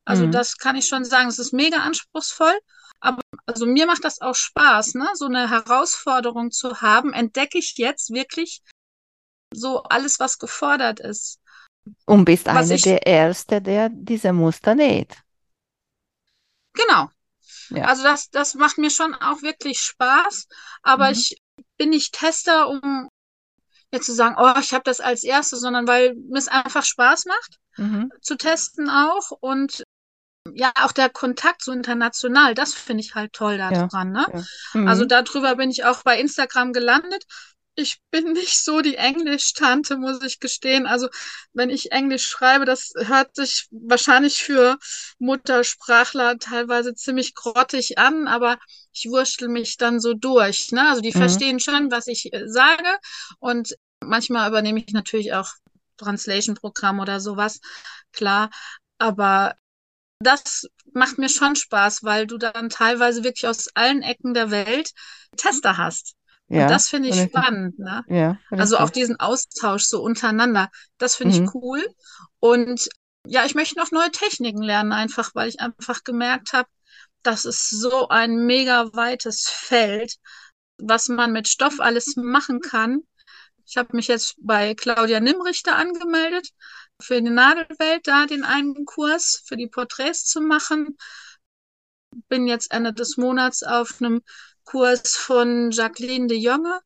Also 0.07 0.25
Mhm. 0.25 0.31
das 0.31 0.57
kann 0.57 0.75
ich 0.75 0.87
schon 0.87 1.05
sagen. 1.05 1.27
Es 1.29 1.39
ist 1.39 1.53
mega 1.53 1.77
anspruchsvoll. 1.79 2.57
Aber 2.99 3.21
also 3.45 3.65
mir 3.65 3.85
macht 3.85 4.03
das 4.03 4.21
auch 4.21 4.35
Spaß, 4.35 4.95
ne? 4.95 5.07
So 5.13 5.25
eine 5.25 5.49
Herausforderung 5.49 6.51
zu 6.51 6.81
haben, 6.81 7.13
entdecke 7.13 7.57
ich 7.59 7.77
jetzt 7.77 8.11
wirklich 8.11 8.61
so 9.53 9.83
alles, 9.83 10.19
was 10.19 10.37
gefordert 10.39 10.99
ist. 10.99 11.39
Und 12.05 12.25
bist 12.25 12.47
Was 12.47 12.69
eine 12.71 12.79
der 12.79 13.05
Erste, 13.05 13.61
der 13.61 13.89
diese 13.89 14.33
Muster 14.33 14.75
näht. 14.75 15.15
Genau. 16.73 17.09
Ja. 17.69 17.85
Also 17.85 18.03
das, 18.03 18.29
das 18.29 18.55
macht 18.55 18.77
mir 18.77 18.89
schon 18.89 19.13
auch 19.15 19.41
wirklich 19.41 19.79
Spaß. 19.79 20.47
Aber 20.83 21.07
Mhm. 21.07 21.13
ich 21.13 21.37
bin 21.77 21.89
nicht 21.89 22.13
Tester, 22.13 22.69
um 22.69 23.09
jetzt 23.91 24.05
zu 24.05 24.13
sagen, 24.13 24.35
oh, 24.37 24.59
ich 24.59 24.73
habe 24.73 24.83
das 24.83 24.99
als 24.99 25.23
Erste, 25.23 25.57
sondern 25.57 25.87
weil 25.87 26.15
mir 26.15 26.37
es 26.39 26.47
einfach 26.47 26.83
Spaß 26.83 27.25
macht 27.25 27.59
Mhm. 27.77 28.11
zu 28.21 28.35
testen 28.37 28.89
auch 28.89 29.31
und 29.39 29.83
ja, 30.57 30.71
auch 30.75 30.91
der 30.91 31.09
Kontakt 31.09 31.63
so 31.63 31.71
international, 31.71 32.53
das 32.55 32.73
finde 32.73 33.03
ich 33.03 33.15
halt 33.15 33.33
toll 33.33 33.57
Ja. 33.69 33.89
daran, 33.91 34.11
ne? 34.11 34.25
Ja. 34.25 34.47
Also 34.83 35.05
Mhm. 35.05 35.05
darüber 35.05 35.55
bin 35.55 35.69
ich 35.71 35.85
auch 35.85 36.03
bei 36.03 36.19
Instagram 36.19 36.73
gelandet. 36.73 37.25
Ich 37.75 37.99
bin 38.09 38.33
nicht 38.33 38.57
so 38.63 38.81
die 38.81 38.95
Englisch-Tante, 38.95 39.97
muss 39.97 40.23
ich 40.23 40.39
gestehen. 40.39 40.87
Also 40.87 41.09
wenn 41.53 41.69
ich 41.69 41.91
Englisch 41.91 42.27
schreibe, 42.27 42.65
das 42.65 42.93
hört 42.97 43.35
sich 43.35 43.67
wahrscheinlich 43.71 44.41
für 44.43 44.77
Muttersprachler 45.19 46.39
teilweise 46.39 46.95
ziemlich 46.95 47.35
grottig 47.35 47.97
an, 47.99 48.27
aber 48.27 48.57
ich 48.93 49.05
wurschtel 49.09 49.49
mich 49.49 49.77
dann 49.77 49.99
so 49.99 50.13
durch. 50.15 50.71
Ne? 50.71 50.89
Also 50.89 51.01
die 51.01 51.13
Mhm. 51.15 51.43
verstehen 51.43 51.59
schon, 51.59 51.91
was 51.91 52.07
ich 52.07 52.33
äh, 52.33 52.47
sage. 52.47 52.97
Und 53.39 53.75
manchmal 54.03 54.49
übernehme 54.49 54.79
ich 54.79 54.91
natürlich 54.93 55.33
auch 55.33 55.49
Translation-Programm 55.97 56.99
oder 56.99 57.19
sowas, 57.19 57.59
klar. 58.11 58.49
Aber 58.99 59.55
das 60.19 60.65
macht 60.93 61.17
mir 61.17 61.29
schon 61.29 61.55
Spaß, 61.55 62.03
weil 62.03 62.27
du 62.27 62.37
dann 62.37 62.69
teilweise 62.69 63.23
wirklich 63.23 63.47
aus 63.47 63.67
allen 63.75 64.01
Ecken 64.01 64.33
der 64.33 64.51
Welt 64.51 64.91
Tester 65.37 65.77
hast. 65.77 66.15
Und 66.51 66.69
Ja, 66.69 66.71
das 66.71 66.87
finde 66.87 67.09
ich 67.09 67.19
spannend, 67.19 67.77
ne? 67.79 68.03
Ja, 68.07 68.39
Also 68.55 68.77
auch 68.79 68.89
diesen 68.89 69.19
Austausch 69.19 69.83
so 69.83 70.01
untereinander, 70.01 70.69
das 70.97 71.15
finde 71.15 71.31
Mhm. 71.31 71.45
ich 71.45 71.53
cool. 71.53 71.85
Und 72.39 72.87
ja, 73.25 73.45
ich 73.45 73.53
möchte 73.55 73.77
noch 73.77 73.91
neue 73.91 74.11
Techniken 74.11 74.63
lernen, 74.63 74.91
einfach 74.93 75.35
weil 75.35 75.49
ich 75.49 75.59
einfach 75.59 76.03
gemerkt 76.03 76.53
habe, 76.53 76.69
das 77.23 77.45
ist 77.45 77.69
so 77.69 78.07
ein 78.09 78.45
mega 78.45 78.89
weites 78.93 79.47
Feld, 79.49 80.15
was 80.77 81.07
man 81.09 81.31
mit 81.33 81.47
Stoff 81.47 81.79
alles 81.79 82.15
machen 82.15 82.61
kann. 82.61 83.01
Ich 83.65 83.77
habe 83.77 83.95
mich 83.95 84.07
jetzt 84.07 84.35
bei 84.39 84.73
Claudia 84.75 85.19
Nimrichter 85.19 85.75
angemeldet, 85.75 86.49
für 87.01 87.21
die 87.21 87.29
Nadelwelt 87.29 88.07
da 88.07 88.25
den 88.25 88.43
einen 88.43 88.85
Kurs 88.85 89.43
für 89.45 89.57
die 89.57 89.67
Porträts 89.67 90.25
zu 90.25 90.41
machen. 90.41 90.97
Bin 92.29 92.47
jetzt 92.47 92.71
Ende 92.71 92.93
des 92.93 93.17
Monats 93.17 93.63
auf 93.63 93.95
einem 93.99 94.21
Kurs 94.63 95.15
von 95.15 95.71
Jacqueline 95.71 96.27
de 96.27 96.37
Jonge. 96.37 96.79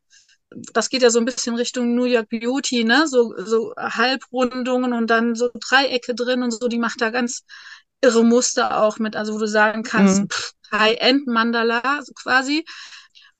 Das 0.74 0.90
geht 0.90 1.02
ja 1.02 1.10
so 1.10 1.20
ein 1.20 1.26
bisschen 1.26 1.56
Richtung 1.56 1.96
New 1.96 2.04
York 2.06 2.30
Beauty, 2.30 2.84
ne? 2.84 3.08
So, 3.08 3.34
so 3.38 3.74
Halbrundungen 3.78 4.94
und 4.94 5.10
dann 5.10 5.36
so 5.36 5.50
Dreiecke 5.70 6.14
drin 6.14 6.44
und 6.44 6.52
so. 6.52 6.68
Die 6.68 6.80
macht 6.80 7.02
da 7.02 7.10
ganz 7.10 7.44
irre 8.02 8.24
Muster 8.26 8.82
auch 8.84 9.00
mit, 9.00 9.16
also 9.16 9.34
wo 9.34 9.40
du 9.40 9.48
sagen 9.48 9.84
kannst, 9.84 10.22
Mhm. 10.22 10.28
High-End-Mandala 10.72 12.02
quasi. 12.16 12.66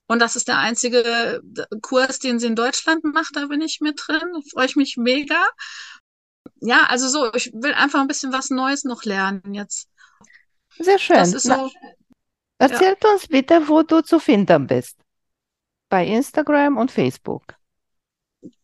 Und 0.06 0.20
das 0.20 0.36
ist 0.36 0.48
der 0.48 0.58
einzige 0.58 1.40
Kurs, 1.82 2.18
den 2.18 2.38
sie 2.38 2.46
in 2.46 2.56
Deutschland 2.56 3.04
macht. 3.04 3.36
Da 3.36 3.46
bin 3.46 3.60
ich 3.62 3.80
mit 3.80 4.00
drin. 4.06 4.42
Freue 4.52 4.66
ich 4.66 4.76
mich 4.76 4.96
mega. 4.96 5.42
Ja, 6.60 6.84
also 6.88 7.08
so, 7.08 7.32
ich 7.34 7.52
will 7.54 7.74
einfach 7.74 8.00
ein 8.00 8.06
bisschen 8.08 8.32
was 8.32 8.50
Neues 8.50 8.84
noch 8.84 9.04
lernen 9.04 9.54
jetzt. 9.54 9.88
Sehr 10.78 10.98
schön. 10.98 11.34
Ist 11.34 11.44
Na, 11.44 11.58
so, 11.58 11.70
erzählt 12.58 13.04
uns 13.04 13.28
bitte, 13.28 13.68
wo 13.68 13.82
du 13.82 14.02
zu 14.02 14.18
finden 14.20 14.66
bist. 14.66 14.98
Bei 15.88 16.06
Instagram 16.06 16.76
und 16.78 16.90
Facebook. 16.90 17.54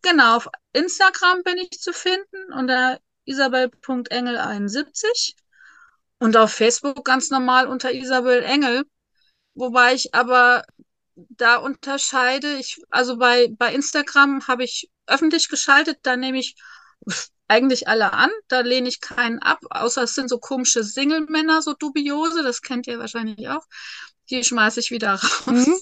genau, 0.03 0.37
auf 0.37 0.49
Instagram 0.73 1.43
bin 1.45 1.59
ich 1.59 1.71
zu 1.81 1.93
finden 1.93 2.53
unter 2.53 3.01
isabel.engel71 3.25 5.35
und 6.19 6.37
auf 6.37 6.53
Facebook 6.53 7.05
ganz 7.05 7.31
normal 7.31 7.69
unter 7.69 7.93
Isabel 7.93 8.43
Engel. 8.43 8.85
Wobei 9.55 9.95
ich 9.95 10.15
aber 10.15 10.65
da 11.15 11.57
unterscheide, 11.57 12.55
ich, 12.57 12.81
also 12.91 13.19
bei, 13.19 13.49
bei 13.59 13.73
Instagram 13.75 14.47
habe 14.49 14.65
ich 14.65 14.91
öffentlich 15.07 15.49
geschaltet, 15.49 15.99
da 16.03 16.17
nehme 16.17 16.39
ich 16.39 16.57
eigentlich 17.49 17.89
alle 17.89 18.13
an. 18.13 18.31
Da 18.47 18.61
lehne 18.61 18.89
ich 18.89 19.01
keinen 19.01 19.41
ab, 19.41 19.59
außer 19.71 20.03
es 20.03 20.15
sind 20.15 20.29
so 20.29 20.39
komische 20.39 20.85
Single-Männer, 20.85 21.63
so 21.63 21.73
dubiose, 21.73 22.43
das 22.43 22.63
kennt 22.63 22.87
ihr 22.87 22.99
wahrscheinlich 22.99 23.49
auch. 23.49 23.65
Die 24.31 24.45
schmeiße 24.45 24.81
ich 24.81 24.91
wieder 24.91 25.15
raus. 25.47 25.67
Mhm. 25.67 25.79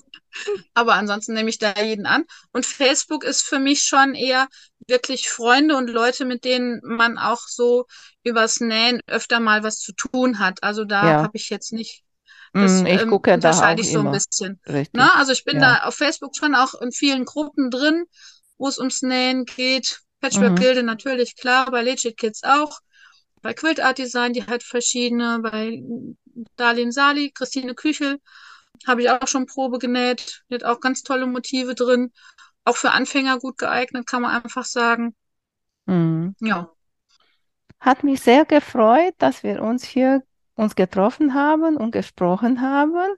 Aber 0.75 0.95
ansonsten 0.95 1.35
nehme 1.35 1.51
ich 1.51 1.59
da 1.59 1.75
jeden 1.83 2.07
an. 2.07 2.25
Und 2.53 2.67
Facebook 2.67 3.25
ist 3.25 3.43
für 3.43 3.59
mich 3.59 3.83
schon 3.83 4.15
eher 4.15 4.49
wirklich 4.87 5.29
Freunde 5.29 5.77
und 5.77 5.89
Leute, 5.89 6.25
mit 6.25 6.45
denen 6.45 6.81
man 6.85 7.19
auch 7.19 7.41
so 7.49 7.87
übers 8.23 8.61
Nähen 8.61 9.01
öfter 9.07 9.41
mal 9.41 9.63
was 9.63 9.79
zu 9.79 9.93
tun 9.93 10.39
hat. 10.39 10.63
Also 10.63 10.85
da 10.85 11.07
ja. 11.07 11.23
habe 11.23 11.37
ich 11.37 11.51
jetzt 11.51 11.73
nicht. 11.73 12.03
Das 12.53 12.83
mm, 12.83 12.87
ich 12.87 13.03
ähm, 13.03 13.11
gucke 13.11 13.37
da 13.39 13.51
auch 13.51 13.79
ich 13.79 13.91
so 13.91 14.01
immer. 14.01 14.11
ein 14.11 14.13
bisschen. 14.13 14.61
Richtig. 14.67 14.91
Na, 14.93 15.15
also 15.17 15.33
ich 15.33 15.45
bin 15.45 15.57
ja. 15.57 15.81
da 15.81 15.89
auf 15.89 15.97
Facebook 15.97 16.37
schon 16.37 16.55
auch 16.55 16.75
in 16.81 16.93
vielen 16.93 17.25
Gruppen 17.25 17.71
drin, 17.71 18.05
wo 18.59 18.69
es 18.69 18.79
ums 18.79 19.03
Nähen 19.03 19.45
geht. 19.45 20.01
Patchwork-Gilde 20.27 20.81
mhm. 20.81 20.87
natürlich, 20.87 21.37
klar, 21.37 21.71
bei 21.71 21.83
Legit 21.83 22.17
Kids 22.17 22.43
auch. 22.43 22.81
Bei 23.43 23.55
Quilt 23.55 23.81
Art 23.81 23.99
Design, 23.99 24.33
die 24.33 24.45
hat 24.45 24.63
verschiedene, 24.63 25.39
bei 25.41 25.83
Darlene 26.57 26.93
Sali, 26.93 27.31
Christine 27.31 27.75
Küchel, 27.75 28.19
habe 28.87 29.03
ich 29.03 29.11
auch 29.11 29.27
schon 29.29 29.47
Probe 29.47 29.79
genäht. 29.79 30.43
Die 30.51 30.55
hat 30.55 30.65
auch 30.65 30.81
ganz 30.81 31.03
tolle 31.03 31.27
Motive 31.27 31.75
drin. 31.75 32.13
Auch 32.65 32.77
für 32.77 32.91
Anfänger 32.91 33.39
gut 33.39 33.59
geeignet, 33.59 34.07
kann 34.07 34.23
man 34.23 34.43
einfach 34.43 34.65
sagen. 34.65 35.15
Mhm. 35.87 36.35
Ja. 36.41 36.71
Hat 37.79 38.03
mich 38.03 38.21
sehr 38.21 38.45
gefreut, 38.45 39.15
dass 39.19 39.43
wir 39.43 39.63
uns 39.63 39.85
hier 39.85 40.23
uns 40.57 40.75
getroffen 40.75 41.35
haben 41.35 41.77
und 41.77 41.93
gesprochen 41.93 42.63
haben. 42.63 43.15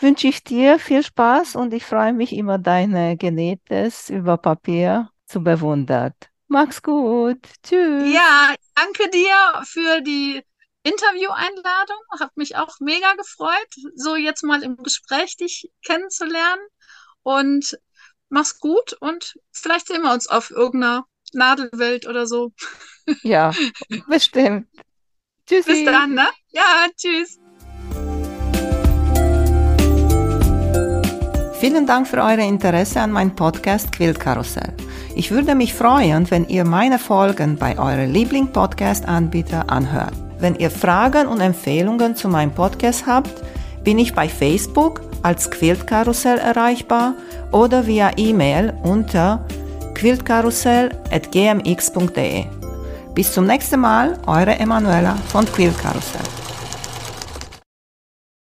Wünsche 0.00 0.26
ich 0.26 0.42
dir 0.42 0.78
viel 0.78 1.02
Spaß 1.02 1.54
und 1.54 1.72
ich 1.74 1.84
freue 1.84 2.14
mich 2.14 2.32
immer, 2.32 2.58
deine 2.58 3.16
Genähtes 3.16 4.10
über 4.10 4.38
Papier 4.38 5.10
zu 5.26 5.44
bewundern. 5.44 6.14
Mach's 6.48 6.82
gut. 6.82 7.40
Tschüss. 7.62 8.10
Ja, 8.12 8.54
danke 8.74 9.10
dir 9.10 9.62
für 9.64 10.00
die 10.00 10.42
Interview-Einladung. 10.82 11.98
Hat 12.18 12.34
mich 12.36 12.56
auch 12.56 12.80
mega 12.80 13.14
gefreut, 13.14 13.68
so 13.94 14.16
jetzt 14.16 14.42
mal 14.42 14.62
im 14.62 14.76
Gespräch 14.78 15.36
dich 15.36 15.70
kennenzulernen. 15.84 16.62
Und 17.22 17.78
mach's 18.30 18.58
gut 18.58 18.94
und 19.00 19.38
vielleicht 19.52 19.88
sehen 19.88 20.02
wir 20.02 20.12
uns 20.12 20.26
auf 20.26 20.50
irgendeiner 20.50 21.06
Nadelwelt 21.34 22.06
oder 22.06 22.26
so. 22.26 22.52
Ja, 23.22 23.52
bestimmt. 24.08 24.68
Tschüssi. 25.46 25.70
Bis 25.70 25.84
dann, 25.84 26.14
ne? 26.14 26.28
Ja, 26.48 26.86
tschüss. 26.96 27.38
Vielen 31.60 31.86
Dank 31.86 32.06
für 32.06 32.18
euer 32.18 32.38
Interesse 32.38 33.00
an 33.00 33.12
meinem 33.12 33.34
Podcast 33.34 33.92
Quiltkarussell. 33.92 34.74
Ich 35.18 35.30
würde 35.32 35.56
mich 35.56 35.74
freuen, 35.74 36.30
wenn 36.30 36.46
ihr 36.46 36.64
meine 36.64 37.00
Folgen 37.00 37.56
bei 37.56 37.76
eurem 37.76 38.12
Liebling-Podcast-Anbieter 38.12 39.68
anhört. 39.68 40.12
Wenn 40.38 40.54
ihr 40.54 40.70
Fragen 40.70 41.26
und 41.26 41.40
Empfehlungen 41.40 42.14
zu 42.14 42.28
meinem 42.28 42.52
Podcast 42.52 43.04
habt, 43.04 43.42
bin 43.82 43.98
ich 43.98 44.14
bei 44.14 44.28
Facebook 44.28 45.00
als 45.24 45.50
Quiltkarussell 45.50 46.38
erreichbar 46.38 47.14
oder 47.50 47.88
via 47.88 48.12
E-Mail 48.16 48.72
unter 48.84 49.44
quiltkarussell.gmx.de. 49.94 52.44
Bis 53.16 53.32
zum 53.32 53.46
nächsten 53.46 53.80
Mal, 53.80 54.20
eure 54.24 54.56
Emanuela 54.56 55.16
von 55.32 55.44
Quiltkarussell. 55.46 56.22